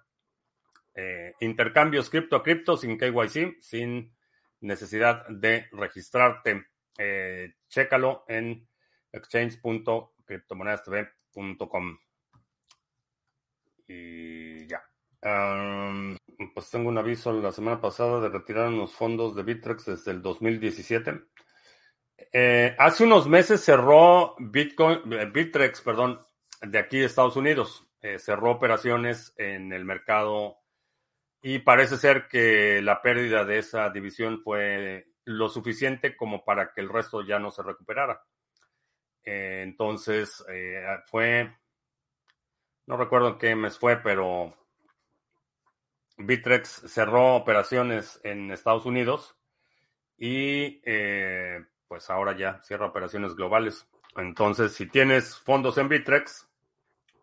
[0.96, 4.16] eh, intercambios cripto a cripto sin KYC, sin
[4.62, 6.66] necesidad de registrarte.
[6.98, 8.68] Eh, chécalo en
[9.12, 11.98] exchange.criptomonedastv.com.
[13.88, 14.84] Y ya.
[16.54, 20.22] pues tengo un aviso la semana pasada de retirar los fondos de Bitrex desde el
[20.22, 21.22] 2017.
[22.34, 26.24] Eh, hace unos meses cerró Bitcoin, eh, Bitrex, perdón,
[26.62, 27.86] de aquí de Estados Unidos.
[28.18, 30.60] cerró operaciones en el mercado
[31.42, 36.82] y parece ser que la pérdida de esa división fue lo suficiente como para que
[36.82, 38.22] el resto ya no se recuperara.
[39.24, 41.56] Eh, entonces, eh, fue,
[42.88, 44.56] no recuerdo qué mes fue, pero
[46.18, 49.38] Bitrex cerró operaciones en Estados Unidos
[50.18, 53.88] y eh, pues ahora ya cierra operaciones globales.
[54.16, 56.50] Entonces, si tienes fondos en Bitrex,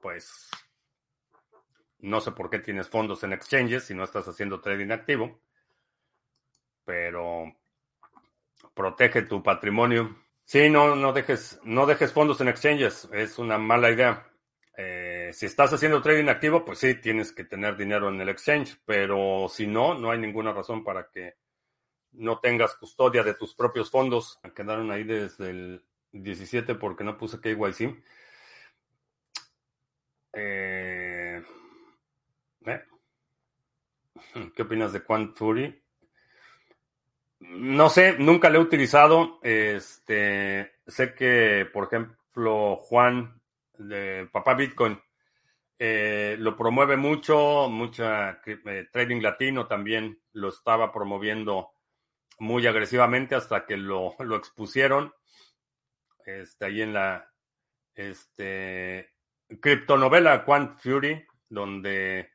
[0.01, 0.49] pues
[2.01, 5.40] no sé por qué tienes fondos en exchanges si no estás haciendo trading activo,
[6.84, 7.57] pero
[8.74, 10.16] protege tu patrimonio.
[10.44, 14.30] Sí, no, no dejes, no dejes fondos en exchanges, es una mala idea.
[14.76, 18.78] Eh, si estás haciendo trading activo, pues sí, tienes que tener dinero en el exchange,
[18.84, 21.34] pero si no, no hay ninguna razón para que
[22.12, 24.38] no tengas custodia de tus propios fondos.
[24.55, 28.03] Quedaron ahí desde el 17 porque no puse KYC.
[30.34, 31.16] Eh.
[34.55, 35.82] ¿Qué opinas de Quant Fury?
[37.41, 39.39] No sé, nunca lo he utilizado.
[39.43, 43.41] Este, sé que, por ejemplo, Juan
[43.78, 45.01] de Papá Bitcoin
[45.78, 51.72] Eh, lo promueve mucho, mucha eh, trading latino también lo estaba promoviendo
[52.39, 55.12] muy agresivamente hasta que lo, expusieron.
[56.24, 57.30] Este, ahí en la
[57.95, 59.11] este,
[59.61, 62.30] criptonovela Quant Fury, donde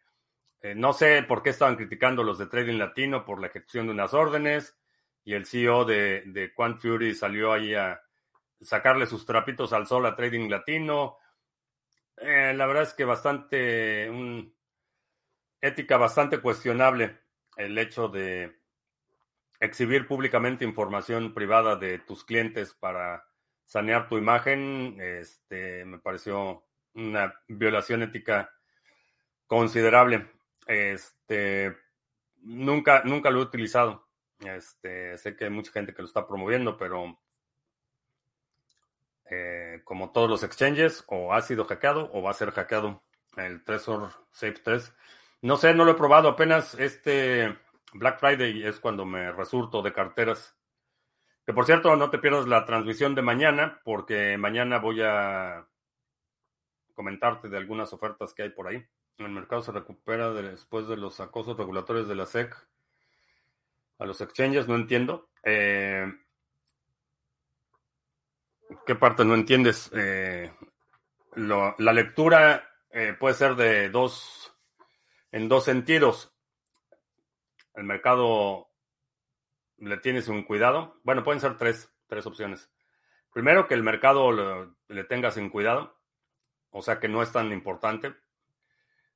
[0.61, 3.93] eh, no sé por qué estaban criticando los de Trading Latino por la ejecución de
[3.93, 4.77] unas órdenes
[5.23, 8.01] y el CEO de, de Quant Fury salió ahí a
[8.61, 11.17] sacarle sus trapitos al sol a Trading Latino.
[12.17, 14.55] Eh, la verdad es que bastante, un,
[15.59, 17.19] ética bastante cuestionable
[17.57, 18.59] el hecho de
[19.59, 23.25] exhibir públicamente información privada de tus clientes para
[23.65, 28.51] sanear tu imagen, este, me pareció una violación ética
[29.47, 30.29] considerable.
[30.67, 31.75] Este,
[32.41, 34.07] nunca, nunca lo he utilizado.
[34.39, 37.19] Este, sé que hay mucha gente que lo está promoviendo, pero
[39.29, 43.03] eh, como todos los exchanges, o ha sido hackeado o va a ser hackeado
[43.37, 44.93] el Trezor Safe 3.
[45.41, 46.75] No sé, no lo he probado apenas.
[46.75, 47.57] Este
[47.93, 50.57] Black Friday es cuando me resurto de carteras.
[51.45, 55.67] Que por cierto, no te pierdas la transmisión de mañana, porque mañana voy a
[56.93, 58.85] comentarte de algunas ofertas que hay por ahí.
[59.25, 62.55] El mercado se recupera después de los acosos regulatorios de la SEC
[63.99, 65.29] a los exchanges, no entiendo.
[65.43, 66.11] Eh,
[68.85, 69.91] ¿Qué parte no entiendes?
[69.93, 70.51] Eh,
[71.35, 74.57] la lectura eh, puede ser de dos,
[75.31, 76.35] en dos sentidos.
[77.75, 78.69] El mercado
[79.77, 80.99] le tienes un cuidado.
[81.03, 82.71] Bueno, pueden ser tres, tres opciones.
[83.31, 86.01] Primero, que el mercado le, le tengas en cuidado,
[86.71, 88.15] o sea que no es tan importante.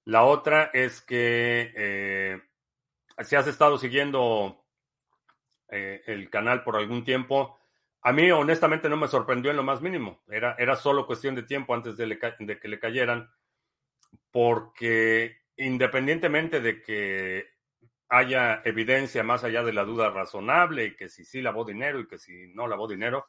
[0.06, 2.42] La otra es que eh,
[3.24, 4.64] si has estado siguiendo
[5.70, 7.58] eh, el canal por algún tiempo,
[8.04, 10.22] a mí honestamente no me sorprendió en lo más mínimo.
[10.28, 13.32] Era, era solo cuestión de tiempo antes de, que le cayeran,
[14.30, 17.48] porque independientemente de que
[18.08, 22.08] haya evidencia más allá de la duda razonable y que si sí lavó dinero y
[22.08, 23.26] que si no lavó dinero,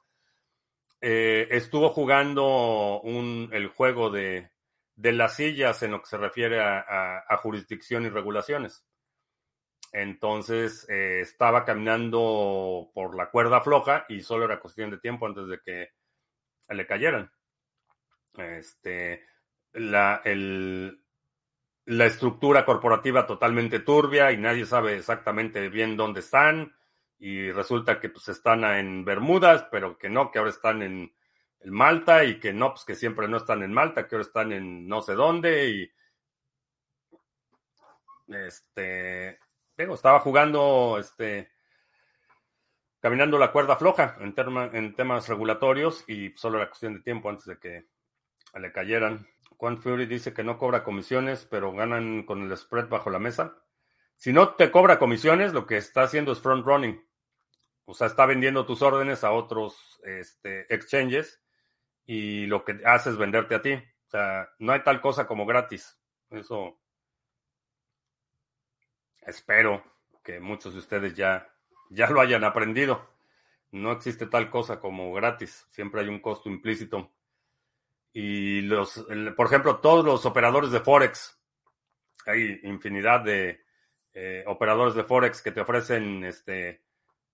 [1.00, 4.50] eh, estuvo jugando un, el juego de
[4.96, 8.84] de las sillas en lo que se refiere a, jurisdicción y regulaciones.
[9.92, 15.46] Entonces eh, estaba caminando por la cuerda floja y solo era cuestión de tiempo antes
[15.46, 15.90] de que
[16.68, 17.30] le cayeran.
[18.36, 19.24] Este,
[19.72, 20.22] la,
[21.84, 26.74] la estructura corporativa totalmente turbia y nadie sabe exactamente bien dónde están.
[27.18, 31.14] Y resulta que pues están en Bermudas, pero que no, que ahora están en,
[31.70, 34.86] Malta y que no, pues que siempre no están en Malta, que ahora están en
[34.86, 35.90] no sé dónde y
[38.28, 39.38] este,
[39.76, 41.50] estaba jugando, este,
[43.00, 44.34] caminando la cuerda floja en,
[44.74, 47.86] en temas regulatorios y solo era cuestión de tiempo antes de que
[48.54, 49.26] le cayeran.
[49.56, 53.56] Juan Fury dice que no cobra comisiones, pero ganan con el spread bajo la mesa.
[54.16, 57.02] Si no te cobra comisiones, lo que está haciendo es front running.
[57.84, 61.40] O sea, está vendiendo tus órdenes a otros este, exchanges
[62.06, 63.72] y lo que hace es venderte a ti.
[63.74, 65.98] O sea, no hay tal cosa como gratis.
[66.30, 66.80] Eso
[69.20, 69.84] espero
[70.22, 71.48] que muchos de ustedes ya,
[71.90, 73.10] ya lo hayan aprendido.
[73.72, 75.66] No existe tal cosa como gratis.
[75.70, 77.12] Siempre hay un costo implícito.
[78.12, 79.04] Y los,
[79.36, 81.38] por ejemplo, todos los operadores de Forex,
[82.24, 83.60] hay infinidad de
[84.14, 86.82] eh, operadores de Forex que te ofrecen este,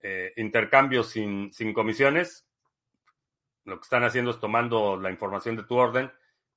[0.01, 2.49] eh, intercambios sin, sin comisiones
[3.65, 6.11] lo que están haciendo es tomando la información de tu orden,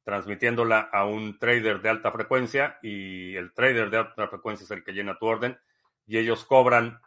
[0.04, 4.84] transmitiéndola a un trader de alta frecuencia y el trader de alta frecuencia es el
[4.84, 5.58] que llena tu orden
[6.06, 7.00] y ellos cobran,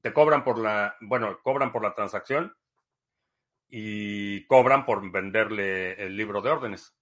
[0.00, 2.56] te cobran por la, bueno, cobran por la transacción
[3.68, 6.94] y cobran por venderle el libro de órdenes.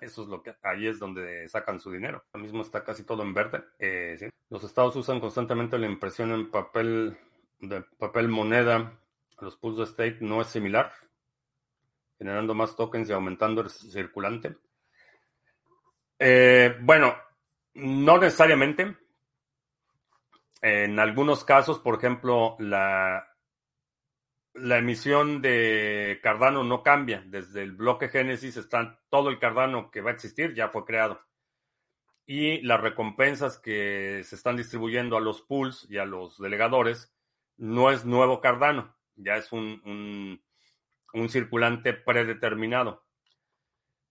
[0.00, 2.24] Eso es lo que ahí es donde sacan su dinero.
[2.32, 3.64] Ahora mismo está casi todo en verde.
[3.78, 7.16] Eh, Los estados usan constantemente la impresión en papel
[7.60, 9.00] de papel moneda.
[9.40, 10.92] Los pools de state no es similar
[12.18, 14.56] generando más tokens y aumentando el circulante?
[16.18, 17.14] Eh, bueno,
[17.74, 18.96] no necesariamente.
[20.60, 23.24] En algunos casos, por ejemplo, la,
[24.54, 27.22] emisión de Cardano no cambia.
[27.24, 31.20] Desde el bloque Génesis está todo el Cardano que va a existir, ya fue creado.
[32.26, 37.14] Y las recompensas que se están distribuyendo a los pools y a los delegadores
[37.56, 40.42] no es nuevo Cardano, ya es un
[41.28, 43.04] circulante predeterminado.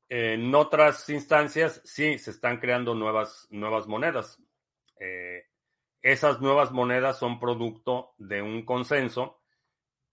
[0.09, 4.41] En otras instancias, sí, se están creando nuevas, nuevas monedas.
[4.99, 5.45] Eh,
[6.01, 9.41] esas nuevas monedas son producto de un consenso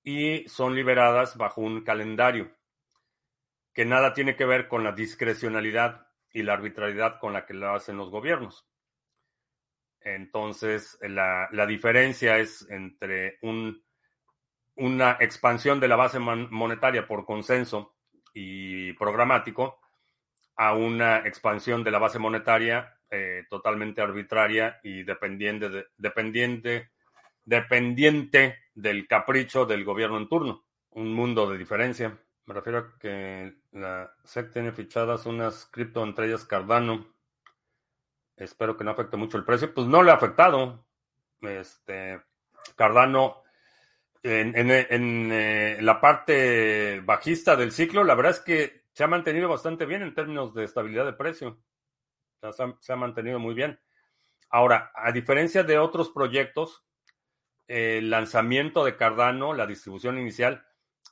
[0.03, 2.55] y son liberadas bajo un calendario
[3.73, 7.75] que nada tiene que ver con la discrecionalidad y la arbitrariedad con la que lo
[7.75, 8.67] hacen los gobiernos.
[10.01, 13.85] Entonces, la, diferencia es entre un,
[14.77, 17.95] una expansión de la base monetaria por consenso
[18.33, 19.79] y programático
[20.57, 26.91] a una expansión de la base monetaria eh, totalmente arbitraria y dependiente, de, dependiente,
[27.45, 30.65] dependiente del capricho del gobierno en turno.
[30.91, 32.19] Un mundo de diferencia.
[32.47, 37.07] Me refiero a que la SEC tiene fichadas unas cripto, entre ellas Cardano.
[38.37, 39.73] Espero que no afecte mucho el precio.
[39.73, 40.85] Pues no le ha afectado.
[41.41, 42.21] Este,
[42.77, 43.44] Cardano,
[44.25, 49.49] en, en, eh, la parte bajista del ciclo, la verdad es que se ha mantenido
[49.49, 51.61] bastante bien en términos de estabilidad de precio.
[52.81, 53.79] se, ha, mantenido muy bien.
[54.49, 56.87] Ahora, a diferencia de otros proyectos,
[57.67, 60.65] el lanzamiento de Cardano, la distribución inicial,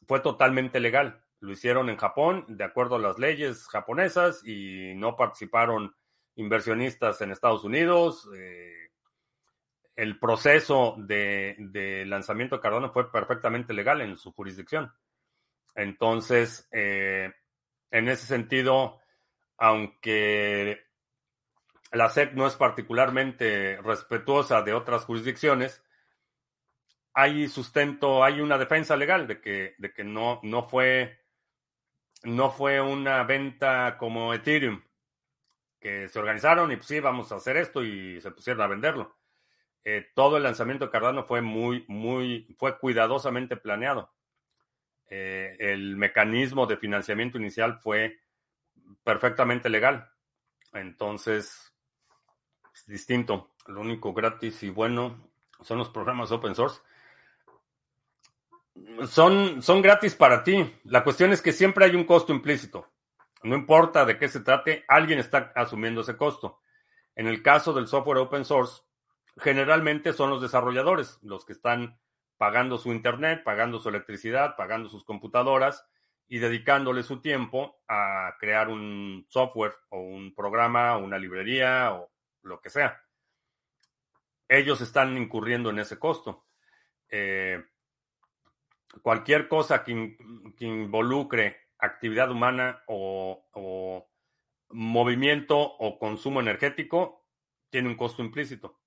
[0.07, 1.23] fue totalmente legal.
[1.41, 5.95] Lo hicieron en Japón, de acuerdo a las leyes japonesas, y no participaron
[6.37, 8.27] inversionistas en Estados Unidos.
[8.35, 8.92] Eh,
[9.97, 14.93] el proceso de, lanzamiento de Cardano fue perfectamente legal en su jurisdicción.
[15.75, 17.33] Entonces, eh,
[17.91, 19.01] en ese sentido,
[19.59, 20.87] aunque
[21.93, 25.83] la SEC no es particularmente respetuosa de otras jurisdicciones,
[27.15, 31.21] hay sustento, hay una defensa legal de que, de que no, no, fue,
[32.23, 34.83] no fue una venta como Ethereum,
[35.79, 39.22] que se organizaron y pues sí, vamos a hacer esto y se pusieron a venderlo.
[39.85, 44.13] Eh, todo el lanzamiento de Cardano fue muy, muy, fue cuidadosamente planeado.
[45.11, 48.21] Eh, el mecanismo de financiamiento inicial fue
[49.05, 50.11] perfectamente legal.
[50.73, 51.75] Entonces,
[52.75, 53.51] es distinto.
[53.67, 55.31] Lo único gratis y bueno
[55.61, 56.81] son los programas open source
[59.09, 60.73] son, son gratis para ti.
[60.85, 62.91] La cuestión es que siempre hay un costo implícito.
[63.43, 66.61] No importa de qué se trate, alguien está asumiendo ese costo.
[67.15, 68.83] En el caso del software open source,
[69.39, 71.99] generalmente son los desarrolladores los que están
[72.37, 75.87] pagando su internet, pagando su electricidad, pagando sus computadoras
[76.29, 82.11] y dedicándole su tiempo a crear un software o un programa o una librería o
[82.43, 83.01] lo que sea.
[84.49, 86.47] Ellos están incurriendo en ese costo.
[87.09, 87.63] Eh,
[89.03, 90.17] cualquier cosa que,
[90.59, 94.09] involucre actividad humana o,
[94.71, 97.27] movimiento o consumo energético
[97.71, 98.82] tiene un costo implícito.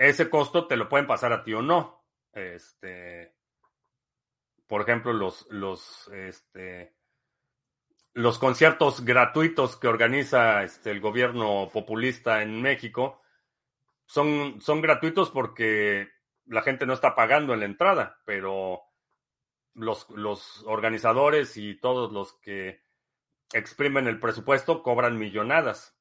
[0.00, 2.02] Ese costo te lo pueden pasar a ti o no.
[2.32, 3.34] Este,
[4.66, 6.94] por ejemplo, los, los, este,
[8.14, 13.20] los conciertos gratuitos que organiza este, el gobierno populista en México
[14.06, 16.08] son, son gratuitos porque
[16.46, 18.80] la gente no está pagando en la entrada, pero
[19.74, 22.80] los, los organizadores y todos los que
[23.52, 25.99] exprimen el presupuesto cobran millonadas.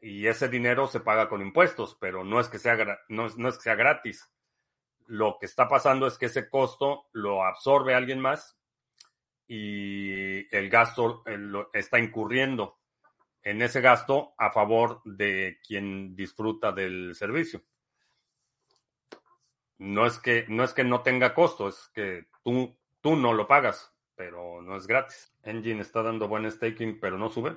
[0.00, 2.76] Y ese dinero se paga con impuestos, pero no es que sea,
[3.08, 4.30] no, no es que sea gratis.
[5.06, 8.58] Lo que está pasando es que ese costo lo absorbe alguien más
[9.46, 11.22] y el gasto
[11.72, 12.78] está incurriendo
[13.42, 17.62] en ese gasto a favor de quien disfruta del servicio
[19.78, 23.46] no es que no es que no tenga costo, es que tú, tú no lo
[23.46, 25.32] pagas, pero no es gratis.
[25.42, 27.56] Engine está dando buen staking, pero no sube.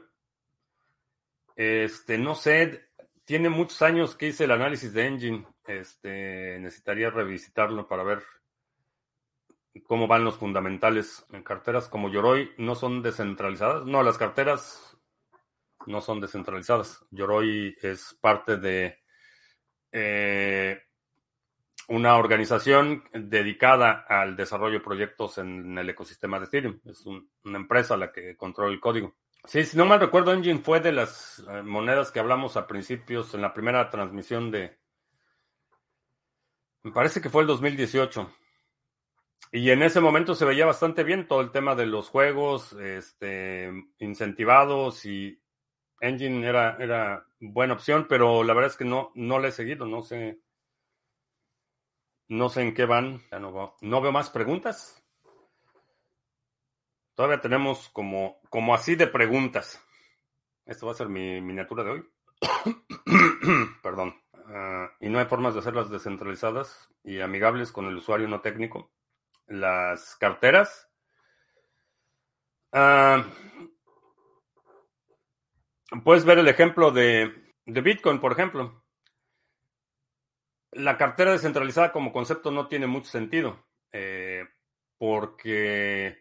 [1.60, 2.89] Este, no sé,
[3.26, 5.45] tiene muchos años que hice el análisis de Engine.
[5.68, 8.24] Este, necesitaría revisitarlo para ver
[9.84, 11.26] cómo van los fundamentales.
[11.34, 13.86] En carteras como Yoroi no son descentralizadas.
[13.86, 14.97] No, las carteras
[15.86, 17.05] no son descentralizadas.
[17.12, 18.99] Yoroi es parte de
[19.91, 20.82] eh,
[21.89, 26.80] una organización dedicada al desarrollo de proyectos en el ecosistema de Ethereum.
[26.86, 29.18] Es una empresa la que controla el código.
[29.45, 33.33] Sí, si no mal recuerdo, Engine fue de las eh, monedas que hablamos a principios
[33.33, 34.77] en la primera transmisión de...
[36.83, 38.31] Me parece que fue el 2018.
[39.51, 43.71] Y en ese momento se veía bastante bien todo el tema de los juegos este,
[43.97, 45.41] incentivados y
[45.99, 49.85] Engine era, era buena opción, pero la verdad es que no, no le he seguido,
[49.85, 50.39] no sé
[52.29, 53.21] no sé en qué van.
[53.31, 55.03] Ya no, no veo más preguntas.
[57.15, 59.84] Todavía tenemos como, como así de preguntas.
[60.66, 62.10] Esto va a ser mi miniatura de hoy.
[63.84, 64.16] Perdón.
[64.47, 68.91] Ah, y no hay formas de hacerlas descentralizadas y amigables con el usuario no técnico.
[69.47, 70.89] Las carteras.
[72.72, 73.26] Ah,
[76.04, 78.84] puedes ver el ejemplo de, de Bitcoin, por ejemplo
[80.72, 84.47] la cartera descentralizada como concepto no tiene mucho sentido, eh,
[84.97, 86.18] porque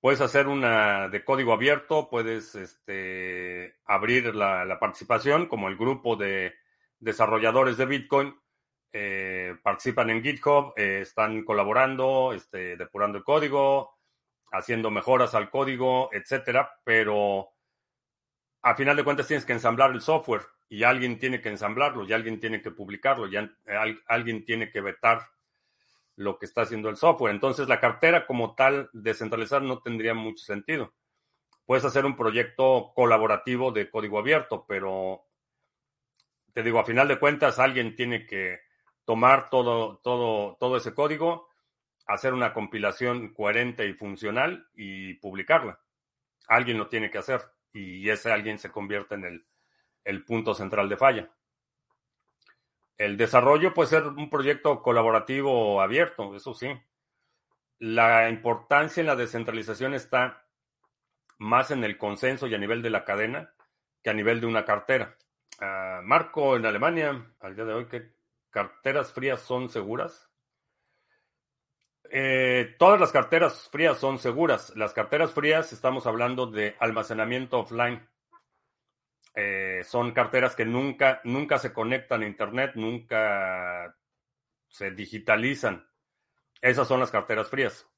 [0.00, 6.54] Puedes hacer una de código abierto, puedes este, abrir la, participación, como el grupo de
[6.98, 8.34] desarrolladores de Bitcoin
[8.92, 13.98] eh, participan en GitHub, eh, están colaborando, este, depurando el código,
[14.50, 17.50] haciendo mejoras al código, etcétera, pero
[18.62, 22.12] a final de cuentas tienes que ensamblar el software y alguien tiene que ensamblarlo, y
[22.14, 23.36] alguien tiene que publicarlo, y
[24.06, 25.28] alguien tiene que vetar
[26.20, 27.32] lo que está haciendo el software.
[27.34, 30.92] Entonces, la cartera como tal descentralizada no tendría mucho sentido.
[31.64, 35.24] Puedes hacer un proyecto colaborativo de código abierto, pero
[36.52, 38.60] te digo, a final de cuentas, alguien tiene que
[39.06, 41.48] tomar todo, todo, todo ese código,
[42.06, 45.80] hacer una compilación coherente y funcional y publicarla.
[46.48, 47.40] Alguien lo tiene que hacer
[47.72, 49.46] y ese alguien se convierte en el,
[50.04, 51.30] el punto central de falla.
[53.00, 56.68] El desarrollo puede ser un proyecto colaborativo abierto, eso sí.
[57.78, 60.46] La importancia en la descentralización está
[61.38, 63.54] más en el consenso y a nivel de la cadena
[64.02, 65.16] que a nivel de una cartera.
[65.62, 68.12] Uh, Marco, en Alemania, al día de hoy, ¿qué
[68.50, 70.28] carteras frías son seguras?
[72.10, 74.76] Eh, todas las carteras frías son seguras.
[74.76, 78.06] Las carteras frías estamos hablando de almacenamiento offline.
[79.34, 83.96] Eh, son carteras que nunca, nunca se conectan a Internet, nunca
[84.68, 85.88] se digitalizan.
[86.60, 87.88] Esas son las carteras frías.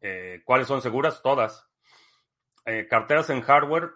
[0.00, 1.22] Eh, ¿Cuáles son seguras?
[1.22, 1.66] Todas.
[2.66, 3.92] Eh, carteras en hardware.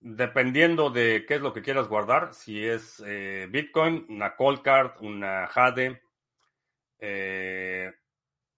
[0.00, 3.02] dependiendo de qué es lo que quieras guardar, si es
[3.50, 6.02] Bitcoin, una Cold Card, una Jade,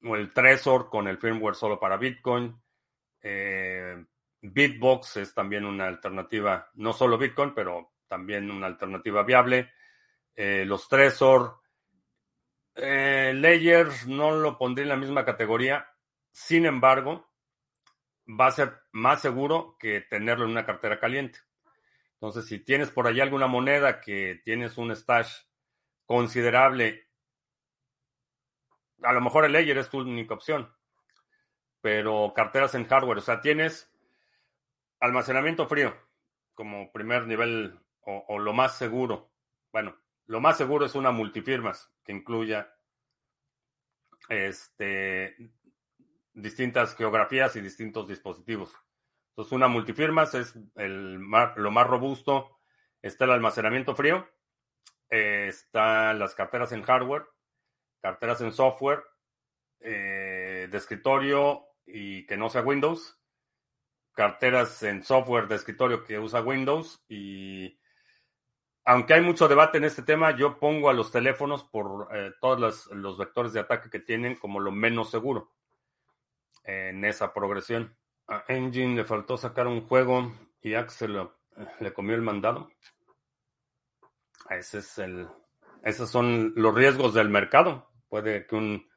[0.03, 2.61] o el Trezor con el firmware solo para Bitcoin.
[4.41, 9.72] Bitbox es también una alternativa, no solo Bitcoin, pero también una alternativa viable.
[10.34, 11.61] Eh, los Trezor,
[12.74, 15.89] eh, Layer no lo pondría en la misma categoría.
[16.30, 17.28] Sin embargo,
[18.28, 21.41] va a ser más seguro que tenerlo en una cartera caliente.
[22.14, 25.32] Entonces, si tienes por ahí alguna moneda que tienes un stash
[26.05, 27.09] considerable,
[29.03, 30.72] a lo mejor el Layer es tu única opción,
[31.80, 33.88] pero carteras en hardware, o sea, tienes
[35.01, 35.94] Almacenamiento frío,
[36.55, 39.32] como primer nivel o, lo más seguro.
[39.70, 39.96] Bueno,
[40.26, 42.72] lo más seguro es una multifirmas que incluya
[44.28, 45.36] este,
[46.32, 48.74] distintas geografías y distintos dispositivos.
[49.30, 52.59] Entonces, una multifirmas es el lo más robusto.
[53.01, 54.28] Está el almacenamiento frío,
[55.11, 57.26] eh, están las carteras en hardware,
[58.01, 59.05] carteras en software,
[59.80, 63.17] eh, de escritorio y que no sea Windows,
[64.18, 67.78] carteras en software de escritorio que usa Windows y
[68.84, 72.88] aunque hay mucho debate en este tema, yo pongo a los teléfonos por eh, todos
[72.90, 75.52] los, vectores de ataque que tienen como lo menos seguro
[76.64, 77.96] en esa progresión.
[78.26, 81.28] A Engine le faltó sacar un juego y Axel
[81.78, 82.72] le comió el mandado.
[84.50, 85.28] Ese es el,
[85.84, 87.88] esos son los riesgos del mercado.
[88.08, 88.88] Puede que un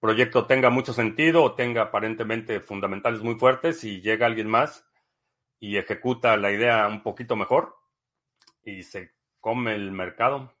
[0.00, 4.86] proyecto tenga mucho sentido o tenga aparentemente fundamentales muy fuertes y llega alguien más
[5.60, 7.76] y ejecuta la idea un poquito mejor
[8.64, 10.52] y se come el mercado.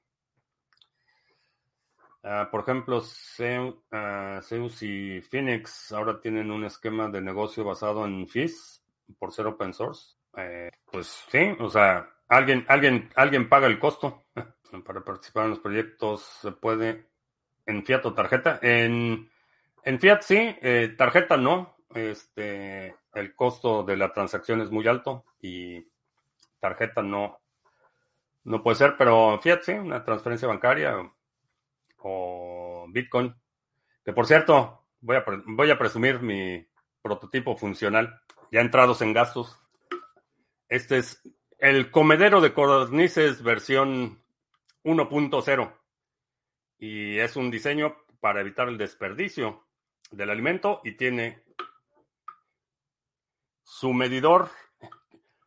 [2.22, 8.84] Ah, por ejemplo, Zeus, y Phoenix ahora tienen un esquema de negocio basado en fees
[9.18, 10.16] por ser open source.
[10.36, 14.26] Eh, pues sí, o sea, alguien, alguien, alguien paga el costo
[14.84, 16.22] para participar en los proyectos.
[16.22, 17.08] Se puede
[17.68, 18.58] en fiat o tarjeta.
[18.62, 19.30] En,
[19.84, 21.76] en fiat sí, eh, tarjeta no.
[21.94, 25.86] Este, el costo de la transacción es muy alto y
[26.60, 27.40] tarjeta no,
[28.44, 30.96] no puede ser, pero fiat sí, una transferencia bancaria
[31.98, 33.34] o Bitcoin.
[34.04, 36.66] Que por cierto, voy a, voy a presumir mi
[37.02, 39.58] prototipo funcional, ya entrados en gastos.
[40.68, 41.22] Este es
[41.58, 44.22] el comedero de codornices versión
[44.84, 45.77] 1.0
[46.78, 49.66] y es un diseño para evitar el desperdicio
[50.10, 51.42] del alimento y tiene
[53.62, 54.50] su medidor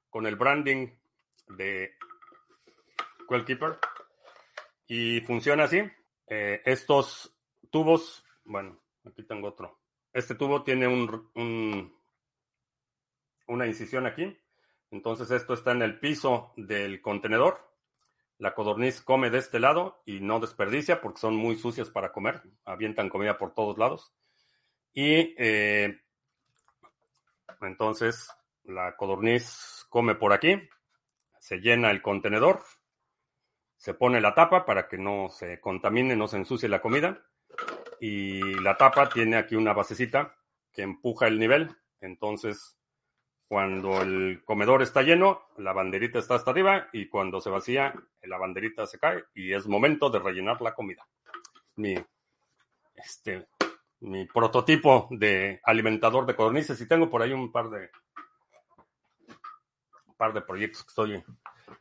[0.10, 0.90] con el branding
[1.48, 1.96] de
[3.28, 3.80] Quellkeeper
[4.88, 5.82] y funciona así.
[6.28, 7.36] Eh, estos
[7.70, 9.80] tubos, bueno, aquí tengo otro.
[10.14, 11.94] Este tubo tiene un,
[13.48, 14.38] una incisión aquí.
[14.92, 17.71] Entonces esto está en el piso del contenedor
[18.42, 22.42] la codorniz come de este lado y no desperdicia porque son muy sucias para comer.
[22.66, 24.16] Avientan comida por todos lados.
[24.94, 26.02] Y eh,
[27.62, 28.32] entonces
[28.64, 30.60] la codorniz come por aquí.
[31.38, 32.64] Se llena el contenedor.
[33.78, 37.24] Se pone la tapa para que no se contamine, no se ensucie la comida.
[38.00, 40.36] y la tapa tiene aquí una basecita
[40.74, 41.76] que empuja el nivel.
[42.00, 42.76] Entonces,
[43.52, 47.94] cuando el comedor está lleno, la banderita está hasta arriba y cuando se vacía,
[48.24, 51.06] la banderita se cae y es momento de rellenar la comida.
[51.76, 51.94] Mi,
[52.96, 53.50] este,
[54.00, 57.90] mi prototipo de alimentador de codornices y tengo por ahí un par de
[60.16, 61.24] par de proyectos que estoy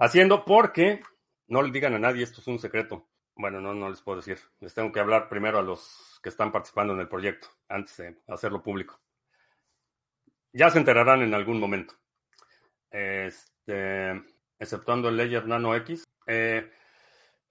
[0.01, 1.05] haciendo porque
[1.47, 3.07] no le digan a nadie, esto es un secreto.
[3.37, 4.41] Bueno, no, no les puedo decir.
[4.59, 8.17] Les tengo que hablar primero a los que están participando en el proyecto antes de
[8.27, 9.01] hacerlo público.
[10.53, 11.95] Ya se enterarán en algún momento.
[12.91, 14.11] Este,
[14.59, 16.05] exceptuando el Ledger Nano X.
[16.27, 16.71] Eh,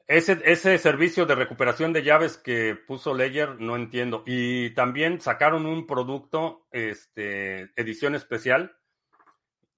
[0.08, 4.24] ese, ese servicio de recuperación de llaves que puso Ledger, no entiendo.
[4.26, 8.76] Y también sacaron un producto, este, edición especial,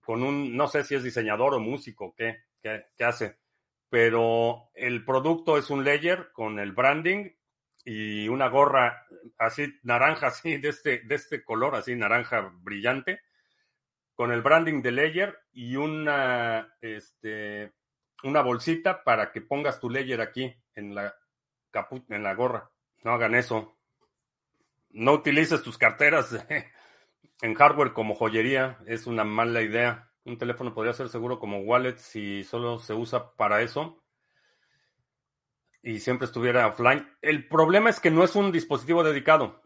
[0.04, 3.42] con un, no sé si es diseñador o músico, qué, qué, qué hace
[3.92, 7.30] pero el producto es un layer con el branding
[7.86, 9.08] y una gorra
[9.38, 13.22] así naranja, así de este, de este color, así naranja brillante,
[14.16, 17.74] con el branding de layer y una, este,
[18.24, 21.16] una bolsita para que pongas tu layer aquí en la,
[22.10, 22.70] en la gorra.
[23.04, 23.78] No hagan eso.
[24.92, 26.46] No utilices tus carteras
[27.42, 30.12] en hardware como joyería, es una mala idea.
[30.24, 34.01] Un teléfono podría ser seguro como wallet si solo se usa para eso
[35.84, 37.08] y siempre estuviera offline.
[37.22, 39.62] El problema es que no es un dispositivo dedicado.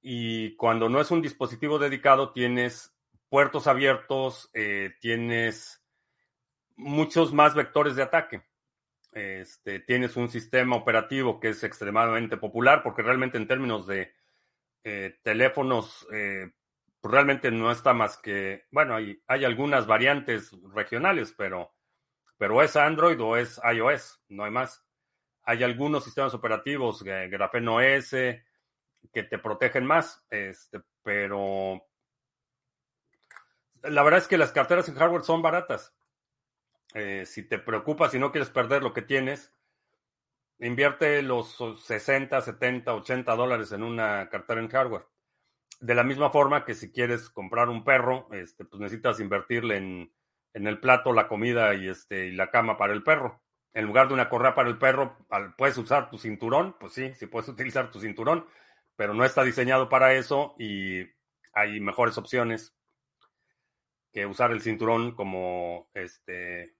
[0.00, 2.96] Y cuando no es un dispositivo dedicado, tienes
[3.28, 5.84] puertos abiertos, eh, tienes
[6.76, 8.42] muchos más vectores de ataque.
[9.12, 14.12] Este, tienes un sistema operativo que es extremadamente popular porque realmente en términos de
[14.84, 16.50] eh, teléfonos eh,
[17.00, 21.74] pues, realmente no está más que, bueno, hay, hay algunas variantes regionales, pero,
[22.36, 24.85] pero es Android o es iOS, no hay más.
[25.46, 31.80] Hay algunos sistemas operativos, Grafeno OS, que te protegen más, este, pero
[33.82, 35.94] la verdad es que las carteras en hardware son baratas.
[36.94, 39.52] Eh, si te preocupas y no quieres perder lo que tienes,
[40.58, 45.06] invierte los 60, 70, 80 dólares en una cartera en hardware.
[45.80, 50.12] De la misma forma que si quieres comprar un perro, este, pues necesitas invertirle en,
[50.54, 53.42] el plato, la comida y, este, y la cama para el perro.
[53.76, 55.18] En lugar de una correa para el perro,
[55.58, 58.46] puedes usar tu cinturón, pues sí, sí puedes utilizar tu cinturón,
[58.96, 61.04] pero no está diseñado para eso y
[61.52, 62.74] hay mejores opciones
[64.12, 66.74] que usar el cinturón como este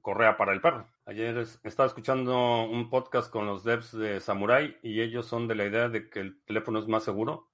[0.00, 0.88] correa para el perro.
[1.06, 5.66] Ayer estaba escuchando un podcast con los devs de Samurai y ellos son de la
[5.66, 7.52] idea de que el teléfono es más seguro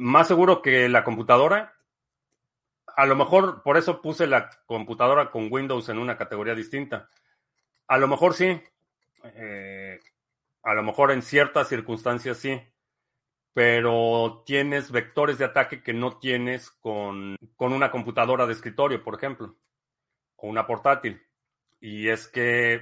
[0.00, 1.74] más seguro que la computadora.
[2.96, 7.10] A lo mejor por eso puse la computadora con Windows en una categoría distinta.
[7.90, 8.62] A lo mejor sí.
[9.24, 9.98] Eh,
[10.62, 12.56] a lo mejor en ciertas circunstancias sí.
[13.52, 19.56] Pero tienes vectores de ataque que no tienes con, una computadora de escritorio, por ejemplo.
[20.36, 21.20] O una portátil.
[21.80, 22.80] Y es que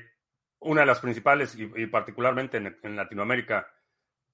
[0.58, 3.66] una de las principales, y, particularmente en Latinoamérica,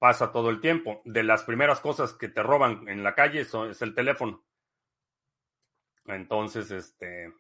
[0.01, 1.03] pasa todo el tiempo.
[1.05, 4.45] De las primeras cosas que te roban en la calle es el teléfono.
[6.07, 7.33] Entonces, este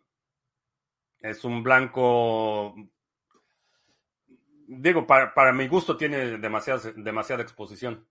[1.19, 2.77] es un blanco.
[4.67, 8.07] Digo, para, mi gusto tiene demasiada, demasiada exposición.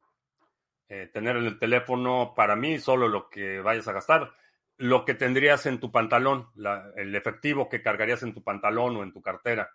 [0.89, 4.33] Eh, tener en el teléfono, para mí, solo lo que vayas a gastar.
[4.77, 6.49] Lo que tendrías en tu pantalón,
[6.95, 9.71] el efectivo que cargarías en tu pantalón o en tu cartera.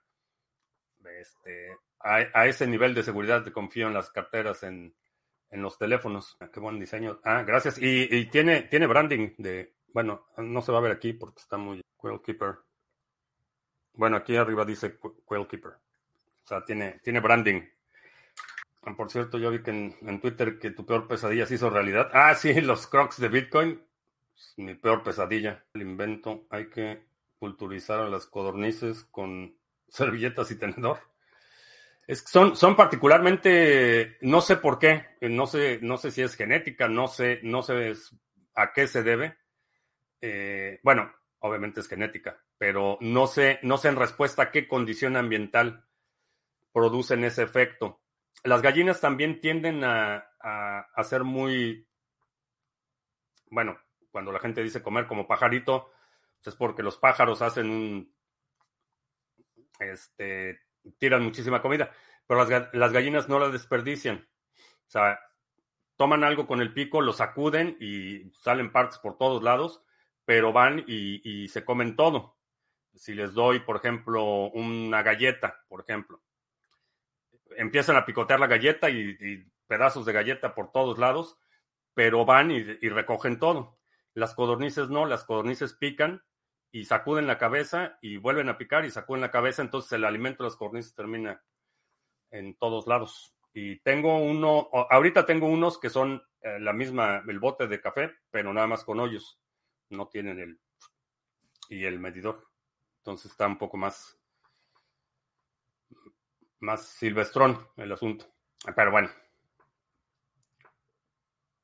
[1.20, 4.94] Este, a, ese nivel de seguridad te confío en las carteras, en,
[5.50, 6.36] los teléfonos.
[6.40, 7.20] Ah, qué buen diseño.
[7.24, 7.78] Ah, gracias.
[7.80, 11.80] Y, tiene, tiene branding de, bueno, no se va a ver aquí porque está muy
[11.96, 12.58] Quail Keeper.
[13.94, 15.72] Bueno, aquí arriba dice Quail Keeper.
[16.49, 17.61] O sea, tiene, tiene branding.
[18.80, 22.09] Ah, por cierto, yo vi que en, Twitter que tu peor pesadilla se hizo realidad.
[22.14, 23.82] Ah, sí, los crocs de Bitcoin.
[24.57, 25.62] mi peor pesadilla.
[25.74, 26.46] El invento.
[26.49, 27.05] Hay que
[27.38, 31.01] culturizar a las codornices con servilletas y tenedor.
[32.07, 36.88] Es son, son particularmente, no sé por qué, no sé, no sé si es genética,
[36.88, 37.92] no sé, no sé
[38.55, 39.36] a qué se debe.
[40.22, 45.14] Eh, bueno, obviamente es genética, pero no sé, no sé en respuesta a qué condición
[45.14, 45.84] ambiental
[46.72, 48.00] producen ese efecto.
[48.44, 51.88] Las gallinas también tienden a, a, ser muy,
[53.50, 53.78] bueno,
[54.10, 55.90] cuando la gente dice comer como pajarito,
[56.36, 58.14] pues es porque los pájaros hacen un,
[59.80, 60.60] este,
[60.98, 61.90] tiran muchísima comida,
[62.26, 64.28] pero las, gallinas no la desperdician.
[64.56, 65.20] O sea,
[65.96, 69.82] toman algo con el pico, lo sacuden y salen partes por todos lados,
[70.24, 72.36] pero van y, se comen todo.
[72.94, 76.22] Si les doy, por ejemplo, una galleta, por ejemplo,
[77.59, 81.38] empiezan a picotear la galleta y, pedazos de galleta por todos lados,
[81.92, 83.78] pero van y, recogen todo.
[84.14, 86.22] Las codornices no, las codornices pican
[86.70, 90.42] y sacuden la cabeza y vuelven a picar y sacuden la cabeza, entonces el alimento
[90.42, 91.42] de las codornices termina
[92.30, 93.34] en todos lados.
[93.52, 98.12] Y tengo uno, ahorita tengo unos que son eh, la misma, el bote de café,
[98.30, 99.38] pero nada más con hoyos.
[99.90, 100.61] No tienen el
[101.68, 102.48] y el medidor.
[102.98, 104.17] Entonces está un poco más,
[106.61, 108.26] más silvestrón el asunto.
[108.74, 109.11] Pero bueno.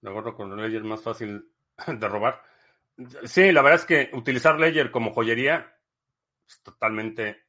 [0.01, 1.51] De acuerdo con Ledger más fácil
[1.87, 2.43] de robar.
[3.25, 5.77] Sí, la verdad es que utilizar Ledger como joyería
[6.47, 7.45] es totalmente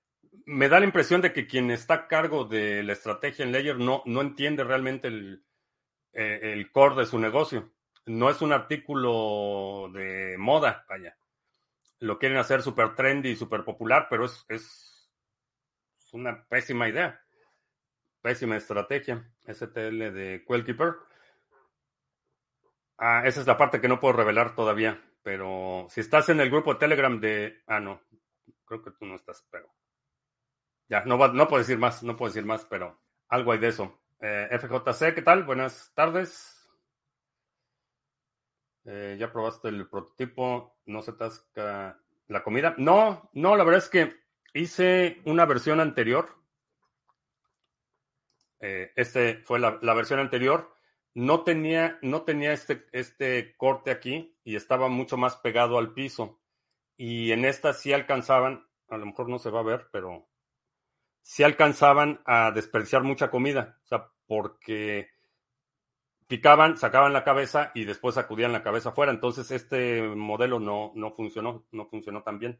[0.45, 3.79] me da la impresión de que quien está a cargo de la estrategia en Ledger
[3.79, 5.45] no, no entiende realmente el,
[6.13, 7.71] eh, el core de su negocio.
[8.05, 11.17] No es un artículo de moda, vaya.
[11.99, 14.91] Lo quieren hacer súper trendy y súper popular, pero es, es,
[16.11, 17.24] una pésima idea.
[18.25, 19.23] Pésima estrategia.
[19.45, 20.95] STL de Quellkeeper.
[22.97, 24.99] Ah, esa es la parte que no puedo revelar todavía.
[25.21, 27.61] Pero si estás en el grupo Telegram de.
[27.67, 28.01] Ah, no.
[28.65, 29.71] Creo que tú no estás, pero.
[30.89, 34.01] Ya, no, no puedo decir más, no puedo decir más, pero algo hay de eso.
[34.19, 35.43] Eh, FJC, ¿qué tal?
[35.43, 36.67] Buenas tardes.
[38.85, 40.79] Eh, ¿Ya probaste el prototipo?
[40.87, 42.73] ¿No se tasca la comida?
[42.79, 44.15] No, no, la verdad es que
[44.55, 46.43] hice una versión anterior.
[48.67, 50.73] Eh, este fue la, versión anterior.
[51.13, 56.41] No tenía, no tenía este, este corte aquí y estaba mucho más pegado al piso.
[56.97, 60.27] Y en esta sí alcanzaban, a lo mejor no se va a ver, pero
[61.21, 63.77] sí alcanzaban a desperdiciar mucha comida.
[63.83, 65.09] O sea, porque
[66.27, 69.11] picaban, sacaban la cabeza y después sacudían la cabeza afuera.
[69.11, 72.59] Entonces este modelo no, no funcionó, no funcionó tan bien.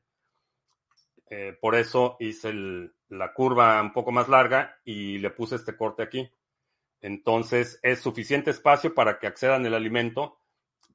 [1.30, 2.54] Eh, por eso hice
[3.10, 6.30] la curva un poco más larga y le puse este corte aquí.
[7.02, 10.40] Entonces es suficiente espacio para que accedan el alimento,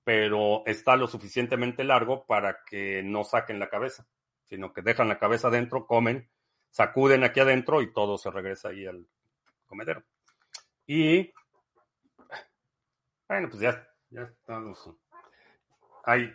[0.05, 4.07] pero está lo suficientemente largo para que no saquen la cabeza,
[4.45, 6.29] sino que dejan la cabeza adentro, comen
[6.71, 9.07] sacuden aquí adentro y todo se regresa ahí al
[9.67, 10.05] comedero.
[10.87, 11.33] Y
[13.29, 14.91] bueno, pues ya, ya estamos
[16.05, 16.33] ahí.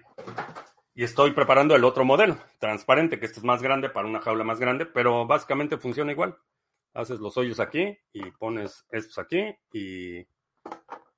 [0.98, 4.46] Y estoy preparando el otro modelo, transparente, que este es más grande para una jaula
[4.46, 6.38] más grande, pero básicamente funciona igual.
[6.93, 10.26] Haces los hoyos aquí y pones estos aquí y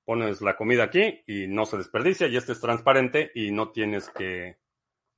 [0.04, 4.10] pones la comida aquí y no se desperdicia y este es transparente y no tienes
[4.10, 4.58] que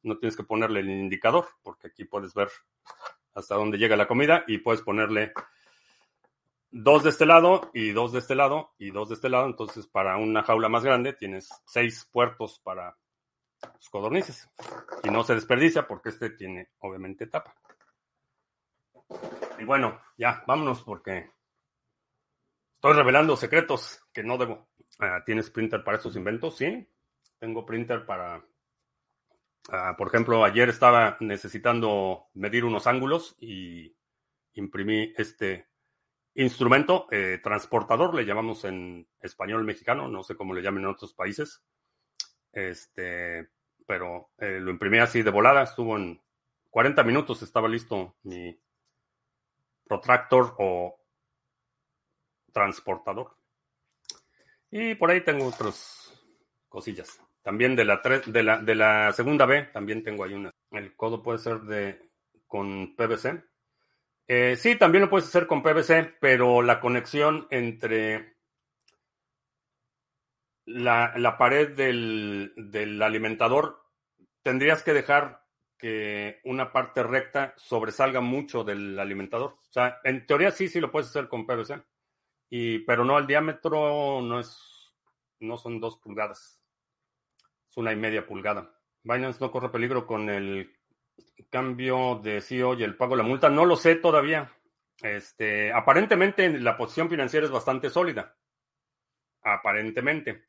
[0.04, 2.50] no tienes que ponerle el indicador porque aquí puedes ver
[3.36, 5.32] hasta donde llega la comida y puedes ponerle
[6.70, 9.46] dos de este lado y dos de este lado y dos de este lado.
[9.46, 12.98] Entonces, para una jaula más grande tienes seis puertos para
[13.62, 14.50] los codornices.
[15.04, 17.56] Y no se desperdicia porque este tiene obviamente tapa.
[19.58, 21.32] Y bueno, ya, vámonos porque
[22.76, 24.70] estoy revelando secretos que no debo.
[25.00, 26.58] Ah, ¿Tienes printer para estos inventos?
[26.58, 26.88] Sí.
[27.40, 28.44] Tengo printer para
[29.72, 33.96] Ah, por ejemplo, ayer estaba necesitando medir unos ángulos y
[34.54, 35.68] imprimí este
[36.34, 41.14] instrumento, eh, transportador, le llamamos en español mexicano, no sé cómo le llamen en otros
[41.14, 41.64] países.
[42.52, 43.50] Este,
[43.86, 46.22] pero eh, lo imprimí así de volada, estuvo en
[46.70, 48.60] 40 minutos, estaba listo mi
[49.88, 51.00] protractor o
[52.52, 53.36] transportador.
[54.72, 56.14] Y por ahí tengo otras
[56.68, 57.20] cosillas.
[57.42, 60.52] También de la, de la, de la segunda B, también tengo ahí una.
[60.72, 62.10] El codo puede ser de
[62.46, 63.44] con PVC.
[64.28, 68.36] Eh, sí, también lo puedes hacer con PVC, pero la conexión entre
[70.70, 73.82] la, la pared del, del, alimentador
[74.42, 75.44] tendrías que dejar
[75.78, 79.54] que una parte recta sobresalga mucho del alimentador.
[79.54, 81.82] O sea, en teoría sí, sí lo puedes hacer con PVC.
[82.50, 84.58] Y, pero no, el diámetro no es,
[85.40, 86.60] no son dos pulgadas
[87.70, 88.72] es una y media pulgada.
[89.04, 90.76] Binance no corre peligro con el
[91.50, 93.50] cambio de CEO y el pago de la multa.
[93.50, 94.52] No lo sé todavía.
[95.02, 98.36] Este, aparentemente la posición financiera es bastante sólida.
[99.44, 100.44] Aparentemente.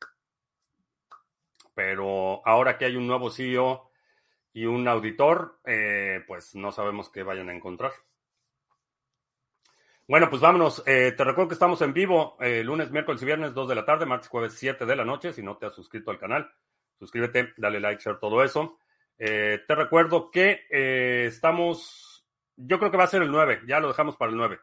[1.83, 3.89] Pero ahora que hay un nuevo CEO
[4.53, 7.91] y un auditor, eh, pues no sabemos qué vayan a encontrar.
[10.07, 10.83] Bueno, pues vámonos.
[10.85, 13.83] Eh, te recuerdo que estamos en vivo eh, lunes, miércoles y viernes, 2 de la
[13.83, 15.33] tarde, martes, jueves, 7 de la noche.
[15.33, 16.51] Si no te has suscrito al canal,
[16.99, 18.77] suscríbete, dale like, share, todo eso.
[19.17, 20.67] Eh, te recuerdo que
[21.25, 22.27] estamos,
[22.57, 24.59] yo creo que va a ser el 9, ya lo dejamos para el 9.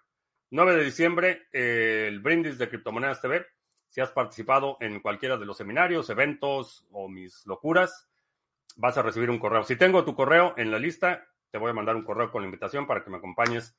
[0.51, 3.45] 9 de diciembre, el brindis de Criptomonedas TV.
[3.89, 8.09] Si has participado en cualquiera de los seminarios, eventos o mis locuras,
[8.77, 9.65] vas a recibir un correo.
[9.65, 12.47] Si tengo tu correo en la lista, te voy a mandar un correo con la
[12.47, 13.77] invitación para que me acompañes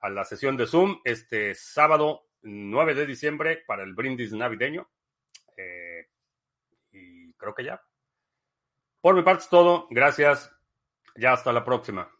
[0.00, 4.88] a la sesión de Zoom este sábado 9 de diciembre para el brindis navideño.
[5.56, 6.08] Eh,
[6.92, 7.82] y creo que ya.
[9.00, 9.86] Por mi parte es todo.
[9.90, 10.54] Gracias.
[11.16, 12.10] Ya hasta la próxima.